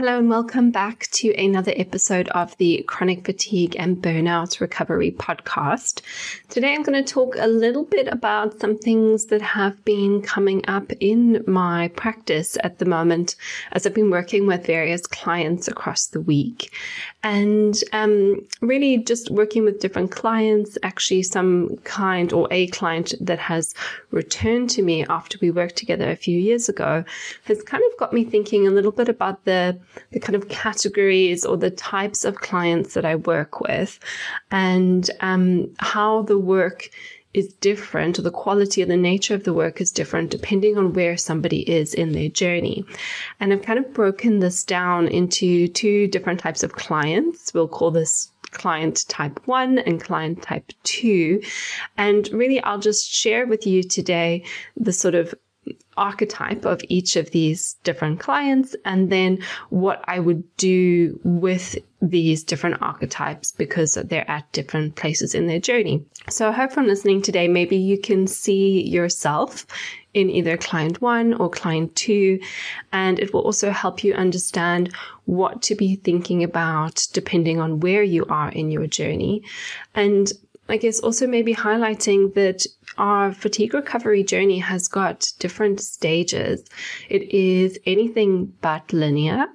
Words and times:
Hello 0.00 0.18
and 0.18 0.30
welcome 0.30 0.70
back 0.70 1.08
to 1.10 1.34
another 1.34 1.74
episode 1.76 2.30
of 2.30 2.56
the 2.56 2.82
Chronic 2.88 3.26
Fatigue 3.26 3.76
and 3.78 3.98
Burnout 3.98 4.58
Recovery 4.58 5.10
Podcast. 5.10 6.00
Today 6.48 6.72
I'm 6.72 6.82
going 6.82 7.04
to 7.04 7.12
talk 7.12 7.36
a 7.38 7.46
little 7.46 7.84
bit 7.84 8.08
about 8.08 8.58
some 8.58 8.78
things 8.78 9.26
that 9.26 9.42
have 9.42 9.84
been 9.84 10.22
coming 10.22 10.64
up 10.66 10.90
in 11.00 11.44
my 11.46 11.88
practice 11.96 12.56
at 12.64 12.78
the 12.78 12.86
moment 12.86 13.36
as 13.72 13.84
I've 13.84 13.92
been 13.92 14.08
working 14.08 14.46
with 14.46 14.64
various 14.64 15.06
clients 15.06 15.68
across 15.68 16.06
the 16.06 16.22
week. 16.22 16.74
And 17.22 17.78
um, 17.92 18.40
really 18.62 18.96
just 19.04 19.30
working 19.30 19.64
with 19.64 19.80
different 19.80 20.12
clients, 20.12 20.78
actually, 20.82 21.24
some 21.24 21.76
kind 21.84 22.32
or 22.32 22.48
a 22.50 22.68
client 22.68 23.12
that 23.20 23.38
has 23.38 23.74
returned 24.12 24.70
to 24.70 24.82
me 24.82 25.04
after 25.04 25.36
we 25.42 25.50
worked 25.50 25.76
together 25.76 26.10
a 26.10 26.16
few 26.16 26.38
years 26.38 26.70
ago 26.70 27.04
has 27.44 27.62
kind 27.62 27.84
of 27.92 27.98
got 27.98 28.14
me 28.14 28.24
thinking 28.24 28.66
a 28.66 28.70
little 28.70 28.92
bit 28.92 29.10
about 29.10 29.44
the 29.44 29.78
the 30.12 30.20
kind 30.20 30.36
of 30.36 30.48
categories 30.48 31.44
or 31.44 31.56
the 31.56 31.70
types 31.70 32.24
of 32.24 32.36
clients 32.36 32.94
that 32.94 33.04
I 33.04 33.16
work 33.16 33.60
with 33.60 33.98
and 34.50 35.08
um, 35.20 35.72
how 35.78 36.22
the 36.22 36.38
work 36.38 36.90
is 37.32 37.52
different, 37.54 38.18
or 38.18 38.22
the 38.22 38.30
quality 38.30 38.82
and 38.82 38.90
the 38.90 38.96
nature 38.96 39.34
of 39.34 39.44
the 39.44 39.54
work 39.54 39.80
is 39.80 39.92
different 39.92 40.30
depending 40.30 40.76
on 40.76 40.92
where 40.92 41.16
somebody 41.16 41.60
is 41.70 41.94
in 41.94 42.10
their 42.10 42.28
journey. 42.28 42.84
And 43.38 43.52
I've 43.52 43.62
kind 43.62 43.78
of 43.78 43.94
broken 43.94 44.40
this 44.40 44.64
down 44.64 45.06
into 45.06 45.68
two 45.68 46.08
different 46.08 46.40
types 46.40 46.64
of 46.64 46.72
clients. 46.72 47.54
We'll 47.54 47.68
call 47.68 47.92
this 47.92 48.32
client 48.50 49.04
type 49.08 49.40
one 49.46 49.78
and 49.78 50.02
client 50.02 50.42
type 50.42 50.72
two. 50.82 51.40
And 51.96 52.28
really, 52.32 52.60
I'll 52.62 52.80
just 52.80 53.08
share 53.08 53.46
with 53.46 53.64
you 53.64 53.84
today 53.84 54.44
the 54.76 54.92
sort 54.92 55.14
of 55.14 55.32
archetype 56.00 56.64
of 56.64 56.80
each 56.88 57.14
of 57.14 57.30
these 57.30 57.76
different 57.84 58.18
clients 58.18 58.74
and 58.84 59.10
then 59.10 59.38
what 59.68 60.02
I 60.08 60.18
would 60.18 60.42
do 60.56 61.20
with 61.22 61.76
these 62.02 62.42
different 62.42 62.80
archetypes 62.80 63.52
because 63.52 63.94
they're 63.94 64.28
at 64.30 64.50
different 64.52 64.96
places 64.96 65.34
in 65.34 65.46
their 65.46 65.60
journey. 65.60 66.02
So 66.30 66.48
I 66.48 66.52
hope 66.52 66.72
from 66.72 66.86
listening 66.86 67.20
today, 67.20 67.46
maybe 67.46 67.76
you 67.76 68.00
can 68.00 68.26
see 68.26 68.82
yourself 68.82 69.66
in 70.14 70.30
either 70.30 70.56
client 70.56 71.00
one 71.02 71.34
or 71.34 71.50
client 71.50 71.94
two, 71.94 72.40
and 72.92 73.18
it 73.18 73.32
will 73.32 73.42
also 73.42 73.70
help 73.70 74.02
you 74.02 74.14
understand 74.14 74.92
what 75.26 75.62
to 75.62 75.74
be 75.74 75.96
thinking 75.96 76.42
about 76.42 77.06
depending 77.12 77.60
on 77.60 77.80
where 77.80 78.02
you 78.02 78.24
are 78.26 78.50
in 78.50 78.70
your 78.70 78.86
journey. 78.86 79.42
And 79.94 80.32
I 80.70 80.76
guess 80.76 81.00
also 81.00 81.26
maybe 81.26 81.54
highlighting 81.54 82.34
that 82.34 82.64
our 82.98 83.32
fatigue 83.32 83.74
recovery 83.74 84.22
journey 84.22 84.58
has 84.58 84.88
got 84.88 85.32
different 85.38 85.80
stages. 85.80 86.64
It 87.08 87.32
is 87.32 87.78
anything 87.86 88.52
but 88.60 88.92
linear. 88.92 89.46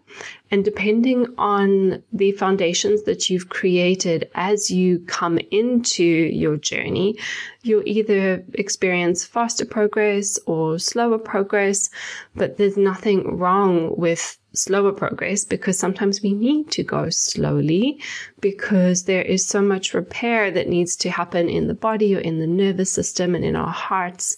And 0.52 0.64
depending 0.64 1.28
on 1.38 2.04
the 2.14 2.32
foundations 2.34 3.04
that 3.04 3.30
you've 3.30 3.50
created 3.50 4.30
as 4.36 4.72
you 4.72 5.00
come 5.00 5.38
into 5.52 6.04
your 6.04 6.58
journey, 6.58 7.18
you'll 7.64 7.84
either 7.86 8.44
experience 8.54 9.26
faster 9.26 9.66
progress 9.66 10.40
or 10.46 10.80
slower 10.80 11.18
progress, 11.18 11.90
but 12.36 12.58
there's 12.58 12.78
nothing 12.78 13.38
wrong 13.38 13.96
with 13.98 14.38
slower 14.54 14.92
progress 14.92 15.44
because 15.44 15.78
sometimes 15.78 16.22
we 16.22 16.34
need 16.34 16.72
to 16.72 16.84
go 16.84 17.10
slowly 17.10 18.00
because 18.40 19.04
there 19.04 19.22
is 19.22 19.46
so 19.46 19.62
much 19.62 19.94
repair 19.94 20.52
that 20.52 20.70
needs 20.70 20.96
to 20.96 21.10
happen 21.10 21.50
in 21.50 21.68
the 21.68 21.74
body 21.74 22.16
or 22.16 22.20
in 22.20 22.40
the 22.40 22.48
nervous 22.48 22.92
system 22.92 23.25
and 23.34 23.46
in 23.46 23.56
our 23.56 23.72
hearts. 23.72 24.36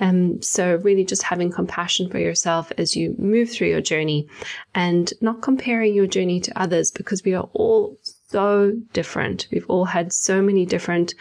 Um, 0.00 0.40
so 0.42 0.76
really 0.76 1.04
just 1.04 1.24
having 1.24 1.50
compassion 1.50 2.08
for 2.08 2.18
yourself 2.18 2.70
as 2.78 2.94
you 2.94 3.16
move 3.18 3.50
through 3.50 3.68
your 3.68 3.80
journey 3.80 4.28
and 4.74 5.12
not 5.20 5.42
comparing 5.42 5.94
your 5.94 6.06
journey 6.06 6.38
to 6.40 6.60
others 6.60 6.92
because 6.92 7.24
we 7.24 7.34
are 7.34 7.48
all 7.54 7.98
so 8.28 8.72
different. 8.92 9.48
We've 9.50 9.68
all 9.68 9.86
had 9.86 10.12
so 10.12 10.40
many 10.40 10.66
different 10.66 11.14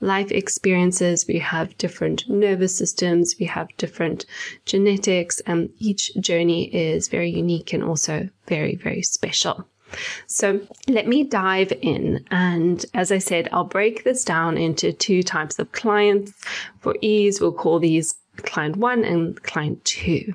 life 0.00 0.30
experiences, 0.30 1.26
we 1.28 1.38
have 1.38 1.76
different 1.76 2.28
nervous 2.28 2.76
systems, 2.76 3.34
we 3.38 3.46
have 3.46 3.68
different 3.76 4.24
genetics, 4.64 5.40
and 5.40 5.68
each 5.78 6.14
journey 6.20 6.74
is 6.74 7.08
very 7.08 7.30
unique 7.30 7.72
and 7.72 7.82
also 7.82 8.28
very, 8.46 8.76
very 8.76 9.02
special. 9.02 9.66
So 10.26 10.60
let 10.88 11.06
me 11.06 11.24
dive 11.24 11.72
in. 11.82 12.24
And 12.30 12.84
as 12.94 13.10
I 13.12 13.18
said, 13.18 13.48
I'll 13.52 13.64
break 13.64 14.04
this 14.04 14.24
down 14.24 14.56
into 14.56 14.92
two 14.92 15.22
types 15.22 15.58
of 15.58 15.72
clients. 15.72 16.32
For 16.80 16.96
ease, 17.00 17.40
we'll 17.40 17.52
call 17.52 17.78
these 17.78 18.14
client 18.36 18.76
one 18.76 19.04
and 19.04 19.42
client 19.42 19.84
two. 19.84 20.34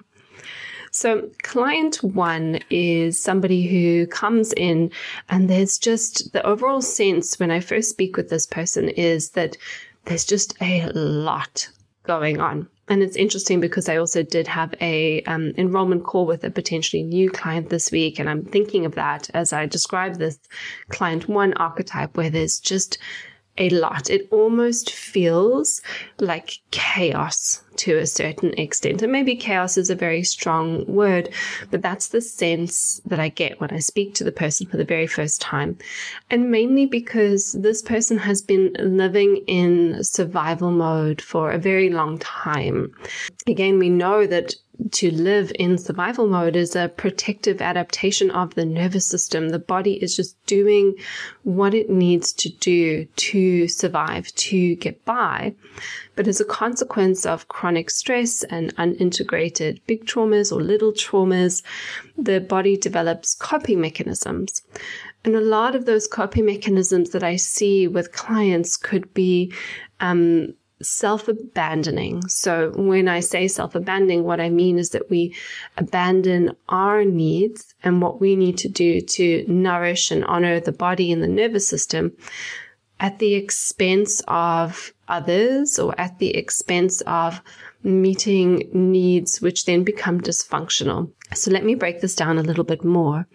So, 0.92 1.30
client 1.44 1.98
one 2.02 2.60
is 2.70 3.22
somebody 3.22 3.68
who 3.68 4.08
comes 4.08 4.54
in, 4.54 4.92
and 5.28 5.50
there's 5.50 5.78
just 5.78 6.32
the 6.32 6.42
overall 6.46 6.82
sense 6.82 7.38
when 7.38 7.52
I 7.52 7.60
first 7.60 7.90
speak 7.90 8.16
with 8.16 8.30
this 8.30 8.48
person 8.48 8.88
is 8.88 9.32
that 9.32 9.58
there's 10.06 10.24
just 10.24 10.56
a 10.62 10.90
lot 10.94 11.68
going 12.04 12.40
on. 12.40 12.70
And 12.88 13.02
it's 13.02 13.16
interesting 13.16 13.60
because 13.60 13.90
I 13.90 13.98
also 13.98 14.22
did 14.22 14.48
have 14.48 14.74
a 14.80 15.24
um, 15.24 15.54
enrollment 15.58 16.04
call 16.04 16.28
with 16.28 16.44
a 16.44 16.52
potentially 16.52 17.02
new 17.02 17.32
client 17.32 17.70
this 17.70 17.92
week, 17.92 18.20
and 18.20 18.30
I'm 18.30 18.46
thinking 18.46 18.86
of 18.86 18.94
that 18.96 19.30
as 19.34 19.52
I 19.54 19.66
describe 19.66 20.16
this 20.16 20.38
client 20.90 21.28
one 21.28 21.54
archetype 21.54 22.16
where 22.16 22.30
there's 22.30 22.60
just 22.60 23.00
a 23.58 23.70
lot. 23.70 24.10
It 24.10 24.28
almost 24.32 24.92
feels 24.92 25.82
like 26.20 26.60
chaos 26.72 27.62
to 27.78 27.98
a 27.98 28.06
certain 28.06 28.54
extent. 28.58 29.02
And 29.02 29.12
maybe 29.12 29.36
chaos 29.36 29.78
is 29.78 29.90
a 29.90 29.96
very 29.96 30.24
strong 30.24 30.86
word, 30.86 31.30
but 31.72 31.82
that's 31.82 32.10
the 32.10 32.22
sense 32.22 33.02
that 33.06 33.20
I 33.20 33.30
get 33.30 33.60
when 33.60 33.72
I 33.72 33.80
speak 33.80 34.14
to 34.16 34.24
the 34.24 34.32
person 34.32 34.68
for 34.68 34.78
the 34.78 34.86
very 34.86 35.08
first 35.08 35.42
time. 35.42 35.78
And 36.30 36.52
mainly 36.52 36.86
because 36.86 37.54
this 37.54 37.82
person 37.82 38.18
has 38.18 38.42
been 38.42 38.76
living 38.80 39.38
in 39.48 40.04
survival 40.04 40.72
mode 40.72 41.22
for 41.22 41.52
a 41.52 41.60
very 41.60 41.90
long 41.90 42.18
time. 42.20 42.94
Again, 43.48 43.80
we 43.80 43.90
know 43.90 44.26
that 44.26 44.56
to 44.92 45.12
live 45.12 45.52
in 45.56 45.78
survival 45.78 46.28
mode 46.28 46.56
is 46.56 46.76
a 46.76 46.90
protective 46.90 47.62
adaptation 47.62 48.32
of 48.32 48.56
the 48.56 48.66
nervous 48.66 49.08
system. 49.08 49.50
The 49.50 49.60
body 49.60 49.94
is 49.94 50.16
just 50.16 50.44
doing 50.46 50.96
what 51.44 51.74
it 51.74 51.90
needs 51.90 52.34
to 52.34 52.50
do 52.50 53.06
to 53.06 53.68
survive, 53.68 54.28
to 54.36 54.76
get 54.76 55.04
by. 55.06 55.56
But 56.16 56.28
as 56.28 56.40
a 56.40 56.46
consequence 56.46 57.26
of 57.26 57.48
chronic 57.48 57.90
stress 57.90 58.44
and 58.44 58.76
unintegrated 58.76 59.82
big 59.88 60.06
traumas 60.06 60.52
or 60.52 60.62
little 60.62 60.92
traumas, 60.92 61.64
the 62.18 62.40
body 62.40 62.78
develops 62.78 63.34
coping 63.34 63.82
mechanisms. 63.82 64.62
And 65.24 65.36
a 65.36 65.42
lot 65.42 65.76
of 65.76 65.86
those 65.86 66.08
coping 66.08 66.46
mechanisms 66.46 67.10
that 67.10 67.24
I 67.24 67.36
see 67.36 67.88
with 67.88 68.12
clients 68.12 68.78
could 68.78 69.14
be 69.14 69.54
um, 70.00 70.54
self 70.82 71.28
abandoning. 71.28 72.28
So, 72.28 72.72
when 72.76 73.08
I 73.08 73.20
say 73.20 73.48
self 73.48 73.76
abandoning, 73.76 74.24
what 74.24 74.40
I 74.40 74.50
mean 74.50 74.78
is 74.78 74.90
that 74.92 75.10
we 75.10 75.36
abandon 75.78 76.56
our 76.70 77.06
needs 77.06 77.74
and 77.84 78.02
what 78.02 78.20
we 78.20 78.36
need 78.36 78.58
to 78.60 78.70
do 78.70 79.02
to 79.02 79.46
nourish 79.48 80.12
and 80.12 80.24
honor 80.26 80.60
the 80.60 80.72
body 80.72 81.12
and 81.12 81.24
the 81.24 81.28
nervous 81.28 81.68
system 81.68 82.12
at 83.00 83.20
the 83.20 83.36
expense 83.36 84.22
of 84.28 84.94
others 85.08 85.78
or 85.78 86.00
at 86.00 86.18
the 86.20 86.36
expense 86.36 87.02
of 87.02 87.42
meeting 87.84 88.70
needs 88.74 89.42
which 89.42 89.66
then 89.66 89.84
become 89.84 90.22
dysfunctional. 90.22 91.12
So, 91.34 91.52
let 91.52 91.64
me 91.64 91.76
break 91.76 92.02
this 92.02 92.16
down 92.16 92.38
a 92.38 92.44
little 92.44 92.64
bit 92.64 92.84
more. 92.84 93.28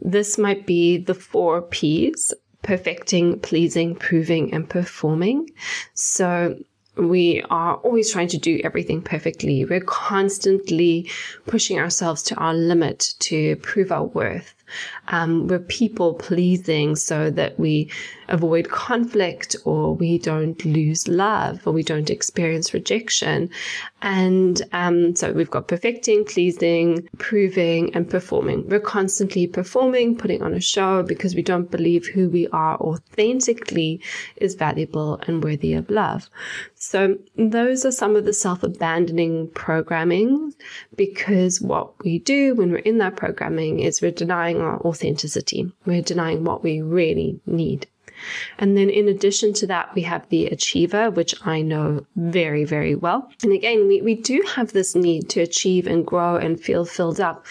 This 0.00 0.38
might 0.38 0.66
be 0.66 0.98
the 0.98 1.14
four 1.14 1.62
P's 1.62 2.32
perfecting, 2.62 3.38
pleasing, 3.40 3.94
proving, 3.94 4.52
and 4.52 4.68
performing. 4.68 5.48
So 5.94 6.58
we 6.98 7.42
are 7.50 7.76
always 7.76 8.12
trying 8.12 8.28
to 8.28 8.38
do 8.38 8.60
everything 8.64 9.02
perfectly. 9.02 9.64
We're 9.64 9.80
constantly 9.80 11.08
pushing 11.46 11.78
ourselves 11.78 12.22
to 12.24 12.34
our 12.34 12.54
limit 12.54 13.14
to 13.20 13.56
prove 13.56 13.92
our 13.92 14.04
worth. 14.04 14.54
Um, 15.08 15.46
we're 15.48 15.58
people 15.58 16.14
pleasing 16.14 16.96
so 16.96 17.30
that 17.30 17.58
we 17.58 17.90
avoid 18.28 18.68
conflict 18.68 19.56
or 19.64 19.94
we 19.94 20.18
don't 20.18 20.62
lose 20.64 21.08
love 21.08 21.66
or 21.66 21.72
we 21.72 21.82
don't 21.82 22.10
experience 22.10 22.74
rejection. 22.74 23.50
And 24.02 24.62
um, 24.72 25.16
so 25.16 25.32
we've 25.32 25.50
got 25.50 25.68
perfecting, 25.68 26.24
pleasing, 26.24 27.08
proving, 27.18 27.94
and 27.94 28.08
performing. 28.08 28.68
We're 28.68 28.80
constantly 28.80 29.46
performing, 29.46 30.16
putting 30.16 30.42
on 30.42 30.54
a 30.54 30.60
show 30.60 31.02
because 31.02 31.34
we 31.34 31.42
don't 31.42 31.70
believe 31.70 32.06
who 32.06 32.28
we 32.28 32.46
are 32.48 32.76
authentically 32.76 34.00
is 34.36 34.54
valuable 34.54 35.20
and 35.26 35.42
worthy 35.42 35.74
of 35.74 35.90
love. 35.90 36.28
So 36.74 37.16
those 37.36 37.84
are 37.84 37.90
some 37.90 38.14
of 38.14 38.24
the 38.24 38.32
self 38.32 38.62
abandoning 38.62 39.50
programming 39.50 40.54
because 40.96 41.60
what 41.60 41.92
we 42.04 42.18
do 42.20 42.54
when 42.54 42.70
we're 42.70 42.78
in 42.78 42.98
that 42.98 43.16
programming 43.16 43.80
is 43.80 44.00
we're 44.00 44.10
denying 44.10 44.57
our 44.60 44.80
authenticity. 44.80 45.72
We're 45.86 46.02
denying 46.02 46.44
what 46.44 46.62
we 46.62 46.80
really 46.80 47.40
need. 47.46 47.86
And 48.58 48.76
then 48.76 48.90
in 48.90 49.08
addition 49.08 49.52
to 49.54 49.66
that, 49.68 49.94
we 49.94 50.02
have 50.02 50.28
the 50.28 50.46
achiever, 50.46 51.10
which 51.10 51.34
I 51.46 51.62
know 51.62 52.06
very, 52.16 52.64
very 52.64 52.94
well. 52.94 53.30
And 53.42 53.52
again, 53.52 53.86
we, 53.86 54.02
we 54.02 54.14
do 54.14 54.42
have 54.54 54.72
this 54.72 54.94
need 54.94 55.28
to 55.30 55.40
achieve 55.40 55.86
and 55.86 56.06
grow 56.06 56.36
and 56.36 56.60
feel 56.60 56.84
filled 56.84 57.20
up. 57.20 57.46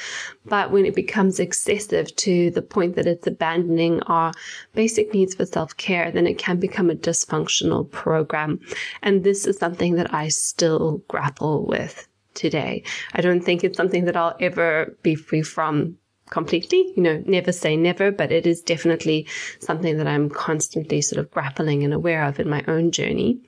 But 0.46 0.72
when 0.72 0.86
it 0.86 0.96
becomes 0.96 1.40
excessive 1.40 2.16
to 2.18 2.52
the 2.52 2.62
point 2.62 2.96
that 2.96 3.08
it's 3.08 3.28
abandoning 3.28 4.02
our 4.04 4.34
basic 4.74 5.14
needs 5.14 5.36
for 5.36 5.46
self 5.46 5.76
care, 5.78 6.12
then 6.12 6.28
it 6.28 6.38
can 6.38 6.60
become 6.60 6.90
a 6.90 6.96
dysfunctional 6.96 7.90
program. 7.90 8.60
And 9.02 9.24
this 9.24 9.46
is 9.46 9.58
something 9.58 9.96
that 9.96 10.14
I 10.14 10.30
still 10.30 11.04
grapple 11.08 11.66
with 11.66 12.08
today. 12.34 12.84
I 13.14 13.22
don't 13.22 13.42
think 13.42 13.64
it's 13.64 13.78
something 13.78 14.06
that 14.06 14.16
I'll 14.16 14.36
ever 14.40 14.96
be 15.02 15.16
free 15.16 15.42
from 15.42 15.98
completely. 16.30 16.94
You 16.96 17.04
know, 17.04 17.24
never 17.26 17.52
say 17.52 17.76
never, 17.76 18.12
but 18.12 18.32
it 18.32 18.46
is 18.46 18.62
definitely 18.62 19.28
something 19.60 19.98
that 19.98 20.08
I'm 20.08 20.30
constantly 20.30 21.02
sort 21.02 21.20
of 21.20 21.32
grappling 21.32 21.84
and 21.84 21.94
aware 21.94 22.24
of 22.24 22.40
in 22.40 22.50
my 22.50 22.64
own 22.68 22.92
journey. 22.92 23.40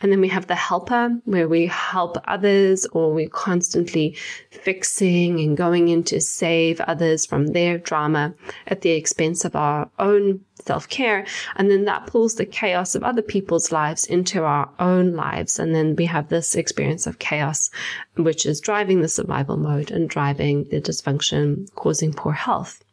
And 0.00 0.12
then 0.12 0.20
we 0.20 0.28
have 0.28 0.46
the 0.46 0.54
helper, 0.54 1.10
where 1.24 1.48
we 1.48 1.66
help 1.66 2.16
others 2.26 2.86
or 2.92 3.12
we're 3.12 3.28
constantly 3.28 4.16
fixing 4.50 5.40
and 5.40 5.56
going 5.56 5.88
in 5.88 6.04
to 6.04 6.20
save 6.20 6.80
others 6.82 7.26
from 7.26 7.48
their 7.48 7.78
drama 7.78 8.34
at 8.66 8.82
the 8.82 8.90
expense 8.90 9.44
of 9.44 9.56
our 9.56 9.90
own 9.98 10.40
self 10.68 10.88
care. 10.88 11.26
And 11.56 11.70
then 11.70 11.84
that 11.86 12.06
pulls 12.06 12.34
the 12.34 12.46
chaos 12.46 12.94
of 12.94 13.02
other 13.02 13.22
people's 13.22 13.72
lives 13.72 14.04
into 14.04 14.44
our 14.44 14.68
own 14.78 15.14
lives. 15.14 15.58
And 15.58 15.74
then 15.74 15.96
we 15.96 16.06
have 16.06 16.28
this 16.28 16.54
experience 16.54 17.06
of 17.06 17.18
chaos, 17.18 17.70
which 18.16 18.46
is 18.46 18.60
driving 18.60 19.00
the 19.00 19.08
survival 19.08 19.56
mode 19.56 19.90
and 19.90 20.08
driving 20.08 20.64
the 20.64 20.80
dysfunction, 20.80 21.74
causing 21.74 22.12
poor 22.12 22.34
health. 22.34 22.84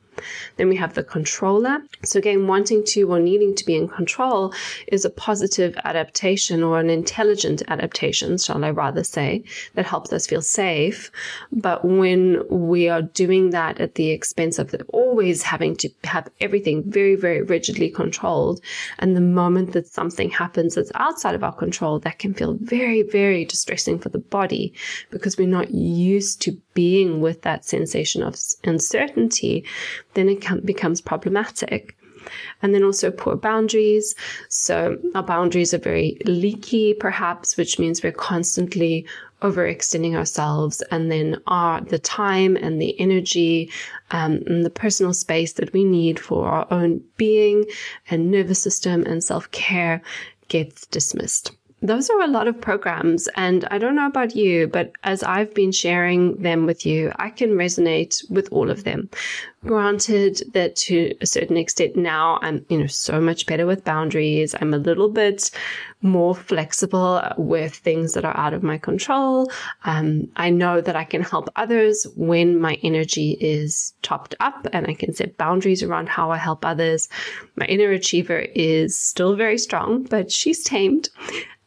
Then 0.57 0.69
we 0.69 0.75
have 0.75 0.93
the 0.93 1.03
controller. 1.03 1.79
So 2.03 2.19
again, 2.19 2.47
wanting 2.47 2.83
to 2.87 3.11
or 3.11 3.19
needing 3.19 3.55
to 3.55 3.65
be 3.65 3.75
in 3.75 3.87
control 3.87 4.53
is 4.87 5.05
a 5.05 5.09
positive 5.09 5.75
adaptation 5.83 6.63
or 6.63 6.79
an 6.79 6.89
intelligent 6.89 7.61
adaptation, 7.67 8.37
shall 8.37 8.63
I 8.63 8.69
rather 8.69 9.03
say, 9.03 9.43
that 9.73 9.85
helps 9.85 10.13
us 10.13 10.27
feel 10.27 10.41
safe. 10.41 11.11
But 11.51 11.83
when 11.85 12.43
we 12.49 12.89
are 12.89 13.01
doing 13.01 13.49
that 13.51 13.79
at 13.79 13.95
the 13.95 14.09
expense 14.09 14.59
of 14.59 14.75
always 14.89 15.43
having 15.43 15.75
to 15.77 15.89
have 16.03 16.29
everything 16.41 16.83
very, 16.85 17.15
very 17.15 17.41
rigidly 17.41 17.89
controlled, 17.89 18.61
and 18.99 19.15
the 19.15 19.21
moment 19.21 19.73
that 19.73 19.87
something 19.87 20.29
happens 20.29 20.75
that's 20.75 20.91
outside 20.95 21.35
of 21.35 21.43
our 21.43 21.53
control, 21.53 21.99
that 21.99 22.19
can 22.19 22.33
feel 22.33 22.57
very, 22.61 23.01
very 23.03 23.45
distressing 23.45 23.99
for 23.99 24.09
the 24.09 24.19
body 24.19 24.73
because 25.09 25.37
we're 25.37 25.47
not 25.47 25.71
used 25.71 26.41
to 26.41 26.57
being 26.73 27.21
with 27.21 27.41
that 27.43 27.65
sensation 27.65 28.21
of 28.21 28.35
uncertainty, 28.63 29.63
then 30.15 30.29
it 30.29 30.41
can, 30.41 30.61
becomes 30.61 31.01
problematic. 31.01 31.95
And 32.63 32.73
then 32.73 32.83
also 32.83 33.11
poor 33.11 33.35
boundaries. 33.35 34.15
So 34.49 34.97
our 35.13 35.21
boundaries 35.21 35.75
are 35.75 35.79
very 35.79 36.17
leaky, 36.25 36.95
perhaps, 36.95 37.55
which 37.55 37.77
means 37.77 38.01
we're 38.01 38.11
constantly 38.11 39.05
overextending 39.41 40.15
ourselves 40.15 40.81
and 40.91 41.11
then 41.11 41.39
our 41.45 41.81
the 41.81 41.99
time 41.99 42.55
and 42.55 42.81
the 42.81 42.99
energy 42.99 43.69
um, 44.09 44.41
and 44.47 44.65
the 44.65 44.69
personal 44.71 45.13
space 45.13 45.53
that 45.53 45.71
we 45.71 45.83
need 45.83 46.19
for 46.19 46.47
our 46.47 46.67
own 46.71 47.03
being 47.17 47.65
and 48.09 48.31
nervous 48.31 48.61
system 48.61 49.03
and 49.03 49.23
self-care 49.23 50.01
gets 50.47 50.87
dismissed 50.87 51.51
those 51.87 52.09
are 52.09 52.21
a 52.21 52.27
lot 52.27 52.47
of 52.47 52.59
programs. 52.59 53.27
And 53.35 53.65
I 53.71 53.77
don't 53.77 53.95
know 53.95 54.07
about 54.07 54.35
you, 54.35 54.67
but 54.67 54.91
as 55.03 55.23
I've 55.23 55.53
been 55.53 55.71
sharing 55.71 56.35
them 56.37 56.65
with 56.65 56.85
you, 56.85 57.11
I 57.17 57.29
can 57.29 57.51
resonate 57.51 58.29
with 58.29 58.49
all 58.51 58.69
of 58.69 58.83
them. 58.83 59.09
Granted 59.65 60.43
that 60.53 60.75
to 60.77 61.13
a 61.21 61.25
certain 61.25 61.57
extent 61.57 61.95
now 61.95 62.39
I'm, 62.41 62.65
you 62.69 62.77
know, 62.77 62.87
so 62.87 63.19
much 63.19 63.45
better 63.47 63.65
with 63.65 63.83
boundaries. 63.83 64.53
I'm 64.61 64.73
a 64.73 64.77
little 64.77 65.09
bit 65.09 65.49
more 66.01 66.35
flexible 66.35 67.21
with 67.37 67.73
things 67.73 68.13
that 68.13 68.25
are 68.25 68.37
out 68.37 68.53
of 68.53 68.61
my 68.61 68.77
control. 68.77 69.51
Um, 69.85 70.27
I 70.35 70.51
know 70.51 70.81
that 70.81 70.95
I 70.95 71.03
can 71.03 71.23
help 71.23 71.49
others 71.55 72.05
when 72.15 72.59
my 72.59 72.77
energy 72.83 73.37
is 73.41 73.93
topped 74.03 74.35
up 74.39 74.67
and 74.71 74.85
I 74.85 74.93
can 74.93 75.13
set 75.13 75.37
boundaries 75.37 75.81
around 75.81 76.09
how 76.09 76.31
I 76.31 76.37
help 76.37 76.63
others. 76.63 77.09
My 77.55 77.65
inner 77.65 77.91
achiever 77.91 78.39
is 78.53 78.97
still 78.97 79.35
very 79.35 79.57
strong, 79.57 80.03
but 80.03 80.31
she's 80.31 80.63
tamed. 80.63 81.09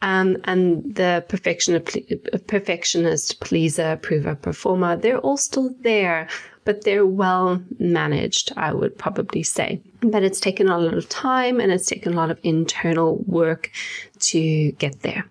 Um, 0.01 0.37
and 0.45 0.95
the 0.95 1.25
perfectionist, 1.29 3.41
pleaser, 3.41 3.99
prover, 4.01 4.37
performer, 4.37 4.97
they're 4.97 5.19
all 5.19 5.37
still 5.37 5.75
there, 5.81 6.29
but 6.65 6.85
they're 6.85 7.07
well 7.07 7.61
managed, 7.79 8.53
I 8.57 8.73
would 8.73 8.97
probably 8.97 9.43
say. 9.43 9.83
But 10.01 10.23
it's 10.23 10.39
taken 10.39 10.69
a 10.69 10.79
lot 10.79 10.95
of 10.95 11.09
time 11.09 11.61
and 11.61 11.73
it's 11.73 11.87
taken 11.87 12.13
a 12.13 12.17
lot 12.17 12.31
of 12.31 12.39
internal 12.45 13.17
work 13.27 13.73
to 14.21 14.71
get 14.73 15.03
there. 15.03 15.25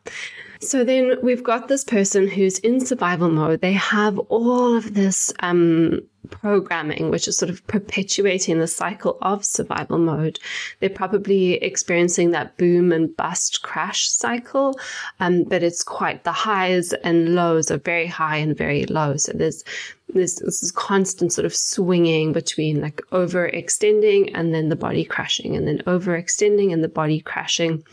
So 0.60 0.84
then 0.84 1.18
we've 1.22 1.44
got 1.44 1.68
this 1.68 1.84
person 1.84 2.28
who's 2.28 2.60
in 2.60 2.80
survival 2.80 3.30
mode. 3.30 3.62
They 3.62 3.74
have 3.74 4.18
all 4.20 4.76
of 4.76 4.94
this 4.94 5.34
um, 5.40 6.02
programming, 6.30 7.10
which 7.10 7.28
is 7.28 7.38
sort 7.38 7.50
of 7.50 7.66
perpetuating 7.68 8.60
the 8.60 8.68
cycle 8.68 9.18
of 9.22 9.46
survival 9.46 9.98
mode. 9.98 10.40
They're 10.80 10.90
probably 10.90 11.54
experiencing 11.54 12.32
that 12.32 12.58
boom 12.58 12.92
and 12.92 13.16
bust 13.16 13.62
crash 13.62 14.10
cycle, 14.10 14.80
um, 15.20 15.44
but 15.44 15.64
it's 15.64 15.84
quite 15.84 16.24
the 16.24 16.32
highs 16.32 16.94
and 16.94 17.36
lows 17.36 17.72
are 17.72 17.78
very 17.78 18.08
high 18.08 18.38
and 18.38 18.58
very 18.58 18.86
low. 18.86 19.18
So 19.18 19.34
there's 19.34 19.64
this, 20.10 20.40
this 20.40 20.64
is 20.64 20.72
constant 20.72 21.34
sort 21.34 21.46
of 21.46 21.56
swinging 21.56 22.34
between 22.34 22.82
like 22.82 23.02
overextending 23.12 24.32
and 24.34 24.54
then 24.54 24.70
the 24.70 24.76
body 24.76 25.04
crashing 25.04 25.56
and 25.56 25.68
then 25.68 25.80
overextending 25.80 26.72
and 26.72 26.84
the 26.84 26.90
body 26.90 27.20
crashing 27.20 27.84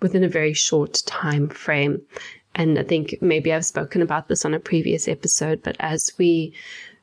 within 0.00 0.24
a 0.24 0.28
very 0.28 0.52
short 0.52 1.02
time 1.06 1.48
frame. 1.48 2.00
And 2.54 2.78
I 2.78 2.84
think 2.84 3.16
maybe 3.20 3.52
I've 3.52 3.66
spoken 3.66 4.02
about 4.02 4.28
this 4.28 4.44
on 4.44 4.54
a 4.54 4.60
previous 4.60 5.08
episode, 5.08 5.62
but 5.62 5.76
as 5.80 6.12
we 6.18 6.54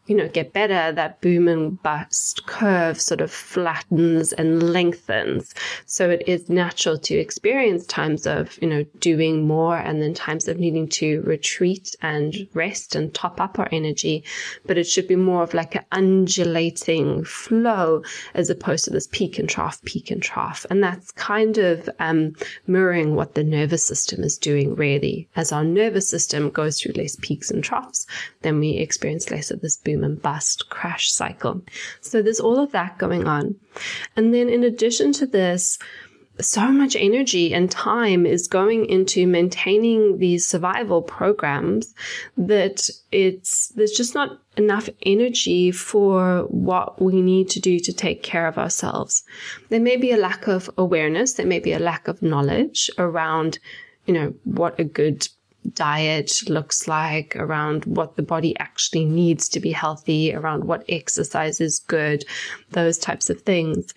you 0.08 0.16
know, 0.16 0.28
get 0.28 0.52
better, 0.52 0.92
that 0.92 1.22
boom 1.22 1.48
and 1.48 1.82
bust 1.84 2.46
curve 2.46 3.00
sort 3.00 3.22
of 3.22 3.32
flattens 3.32 4.34
and 4.34 4.74
lengthens. 4.74 5.54
So 5.86 6.10
it 6.10 6.24
is 6.28 6.50
natural 6.50 6.98
to 6.98 7.16
experience 7.16 7.86
times 7.86 8.26
of, 8.26 8.62
you 8.62 8.68
know, 8.68 8.84
doing 9.00 9.48
more 9.48 9.78
and 9.78 10.02
then 10.02 10.14
times 10.14 10.48
of 10.48 10.60
needing 10.60 10.88
to 10.90 11.22
retreat 11.22 11.96
and 12.02 12.36
rest 12.54 12.96
and 12.96 13.14
top 13.14 13.40
up 13.40 13.60
our 13.60 13.70
energy. 13.72 14.24
But 14.66 14.78
it 14.78 14.86
should 14.88 15.08
be 15.08 15.16
more 15.16 15.44
of 15.44 15.54
like 15.54 15.76
an 15.76 15.86
undulating 15.92 17.24
flow 17.24 18.04
as 18.34 18.50
opposed 18.50 18.86
to 18.86 18.92
this 18.92 19.08
peak 19.12 19.38
and 19.38 19.48
trough, 19.48 19.82
peak 19.84 20.10
and 20.10 20.22
trough. 20.22 20.66
And 20.70 20.84
that's 20.84 21.12
kind 21.12 21.58
of 21.58 21.90
um, 22.00 22.34
mirroring 22.66 23.16
what 23.16 23.36
the 23.36 23.44
nervous 23.44 23.84
system 23.84 24.24
is 24.24 24.38
doing 24.38 24.76
really. 24.76 25.30
As 25.36 25.52
our 25.52 25.64
nervous 25.64 26.10
system 26.10 26.50
goes 26.50 26.82
through 26.82 26.96
less 26.96 27.16
peaks 27.22 27.52
and 27.52 27.64
troughs, 27.64 28.08
then 28.42 28.60
we 28.60 28.72
experience 28.72 29.30
less 29.30 29.52
of 29.52 29.62
this 29.62 29.78
boom 29.78 29.91
boom 29.92 30.04
and 30.04 30.22
bust 30.22 30.70
crash 30.70 31.12
cycle. 31.12 31.62
So 32.02 32.22
there's 32.22 32.40
all 32.40 32.60
of 32.60 32.72
that 32.72 32.98
going 32.98 33.28
on. 33.28 33.56
And 34.16 34.34
then 34.34 34.50
in 34.50 34.64
addition 34.64 35.12
to 35.14 35.26
this, 35.26 35.78
so 36.40 36.72
much 36.72 36.96
energy 36.96 37.54
and 37.54 37.70
time 37.70 38.26
is 38.26 38.48
going 38.48 38.86
into 38.86 39.28
maintaining 39.28 40.18
these 40.18 40.48
survival 40.48 41.02
programs 41.02 41.94
that 42.38 42.90
it's 43.12 43.68
there's 43.76 43.92
just 43.92 44.16
not 44.16 44.40
enough 44.58 44.90
energy 45.04 45.72
for 45.72 46.44
what 46.50 47.02
we 47.02 47.22
need 47.22 47.50
to 47.50 47.60
do 47.60 47.80
to 47.80 47.94
take 47.94 48.24
care 48.24 48.48
of 48.48 48.58
ourselves. 48.58 49.24
There 49.70 49.80
may 49.80 49.98
be 49.98 50.12
a 50.12 50.18
lack 50.18 50.48
of 50.48 50.70
awareness, 50.78 51.34
there 51.34 51.46
may 51.46 51.60
be 51.60 51.74
a 51.74 51.80
lack 51.80 52.08
of 52.08 52.22
knowledge 52.22 52.90
around, 52.98 53.60
you 54.06 54.14
know, 54.14 54.34
what 54.46 54.80
a 54.80 54.84
good 54.84 55.28
diet 55.74 56.32
looks 56.50 56.88
like, 56.88 57.36
around 57.36 57.86
what 57.86 58.16
the 58.16 58.24
body 58.24 58.58
actually 58.60 59.06
needs 59.06 59.48
to 59.50 59.60
be 59.60 59.72
healthy, 59.72 60.34
around 60.34 60.64
what 60.66 60.86
exercise 60.90 61.62
is 61.62 61.80
good, 61.80 62.26
those 62.72 62.98
types 62.98 63.30
of 63.30 63.42
things. 63.42 63.94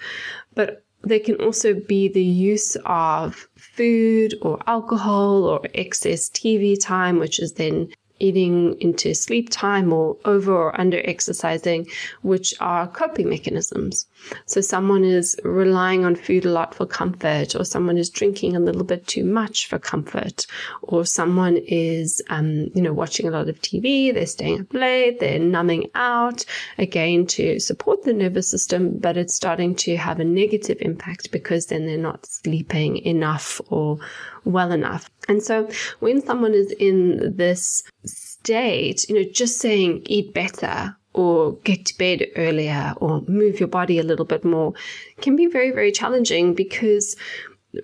But 0.55 0.85
there 1.03 1.21
can 1.21 1.37
also 1.37 1.75
be 1.75 2.09
the 2.09 2.25
use 2.25 2.77
of 2.87 3.49
food 3.57 4.35
or 4.43 4.59
alcohol 4.67 5.45
or 5.45 5.61
excess 5.75 6.31
TV 6.31 6.77
time, 6.81 7.19
which 7.19 7.39
is 7.39 7.53
then 7.53 7.89
eating 8.21 8.81
into 8.81 9.15
sleep 9.15 9.51
time 9.51 9.93
or 9.93 10.17
over 10.25 10.55
or 10.55 10.81
under 10.81 11.01
exercising, 11.05 11.87
which 12.23 12.55
are 12.61 12.87
coping 12.87 13.29
mechanisms. 13.29 14.07
So 14.47 14.61
someone 14.61 15.05
is 15.05 15.37
relying 15.45 16.05
on 16.05 16.15
food 16.15 16.45
a 16.45 16.51
lot 16.51 16.75
for 16.75 16.87
comfort, 16.87 17.55
or 17.55 17.65
someone 17.65 17.99
is 17.99 18.11
drinking 18.11 18.57
a 18.57 18.61
little 18.61 18.85
bit 18.85 19.07
too 19.07 19.25
much 19.25 19.67
for 19.69 19.79
comfort, 19.79 20.47
or 20.83 21.05
someone 21.05 21.57
is, 21.67 22.23
um, 22.29 22.69
you 22.75 22.83
know, 22.83 22.93
watching 22.93 23.27
a 23.27 23.31
lot 23.31 23.49
of 23.49 23.61
TV, 23.61 24.13
they're 24.13 24.27
staying 24.27 24.61
up 24.61 24.75
late, 24.75 25.21
they're 25.21 25.39
numbing 25.39 25.91
out, 25.95 26.45
again, 26.79 27.27
to 27.27 27.59
support 27.59 28.05
the 28.05 28.13
nervous 28.13 28.51
system, 28.51 28.99
but 28.99 29.17
it's 29.17 29.35
starting 29.35 29.75
to 29.75 29.97
have 29.97 30.21
a 30.21 30.25
negative 30.25 30.79
impact 30.81 31.31
because 31.31 31.67
then 31.67 31.87
they're 31.87 31.99
not 31.99 32.27
sleeping 32.27 32.99
enough 32.99 33.61
or 33.69 33.99
well 34.45 34.73
enough. 34.73 35.11
And 35.29 35.43
so 35.43 35.71
when 36.01 36.25
someone 36.25 36.55
is 36.55 36.71
in 36.73 37.37
this 37.37 37.83
state, 38.05 39.09
you 39.09 39.15
know, 39.15 39.31
just 39.31 39.59
saying 39.59 40.03
eat 40.07 40.35
better 40.35 40.97
or 41.15 41.55
get 41.65 41.87
to 41.87 41.99
bed 41.99 42.27
earlier 42.37 42.93
or 42.99 43.23
move 43.23 43.61
your 43.61 43.69
body 43.69 43.99
a 43.99 44.03
little 44.03 44.25
bit 44.25 44.45
more 44.45 44.75
can 45.21 45.37
be 45.37 45.47
very, 45.47 45.71
very 45.71 45.93
challenging 45.93 46.55
because 46.55 47.17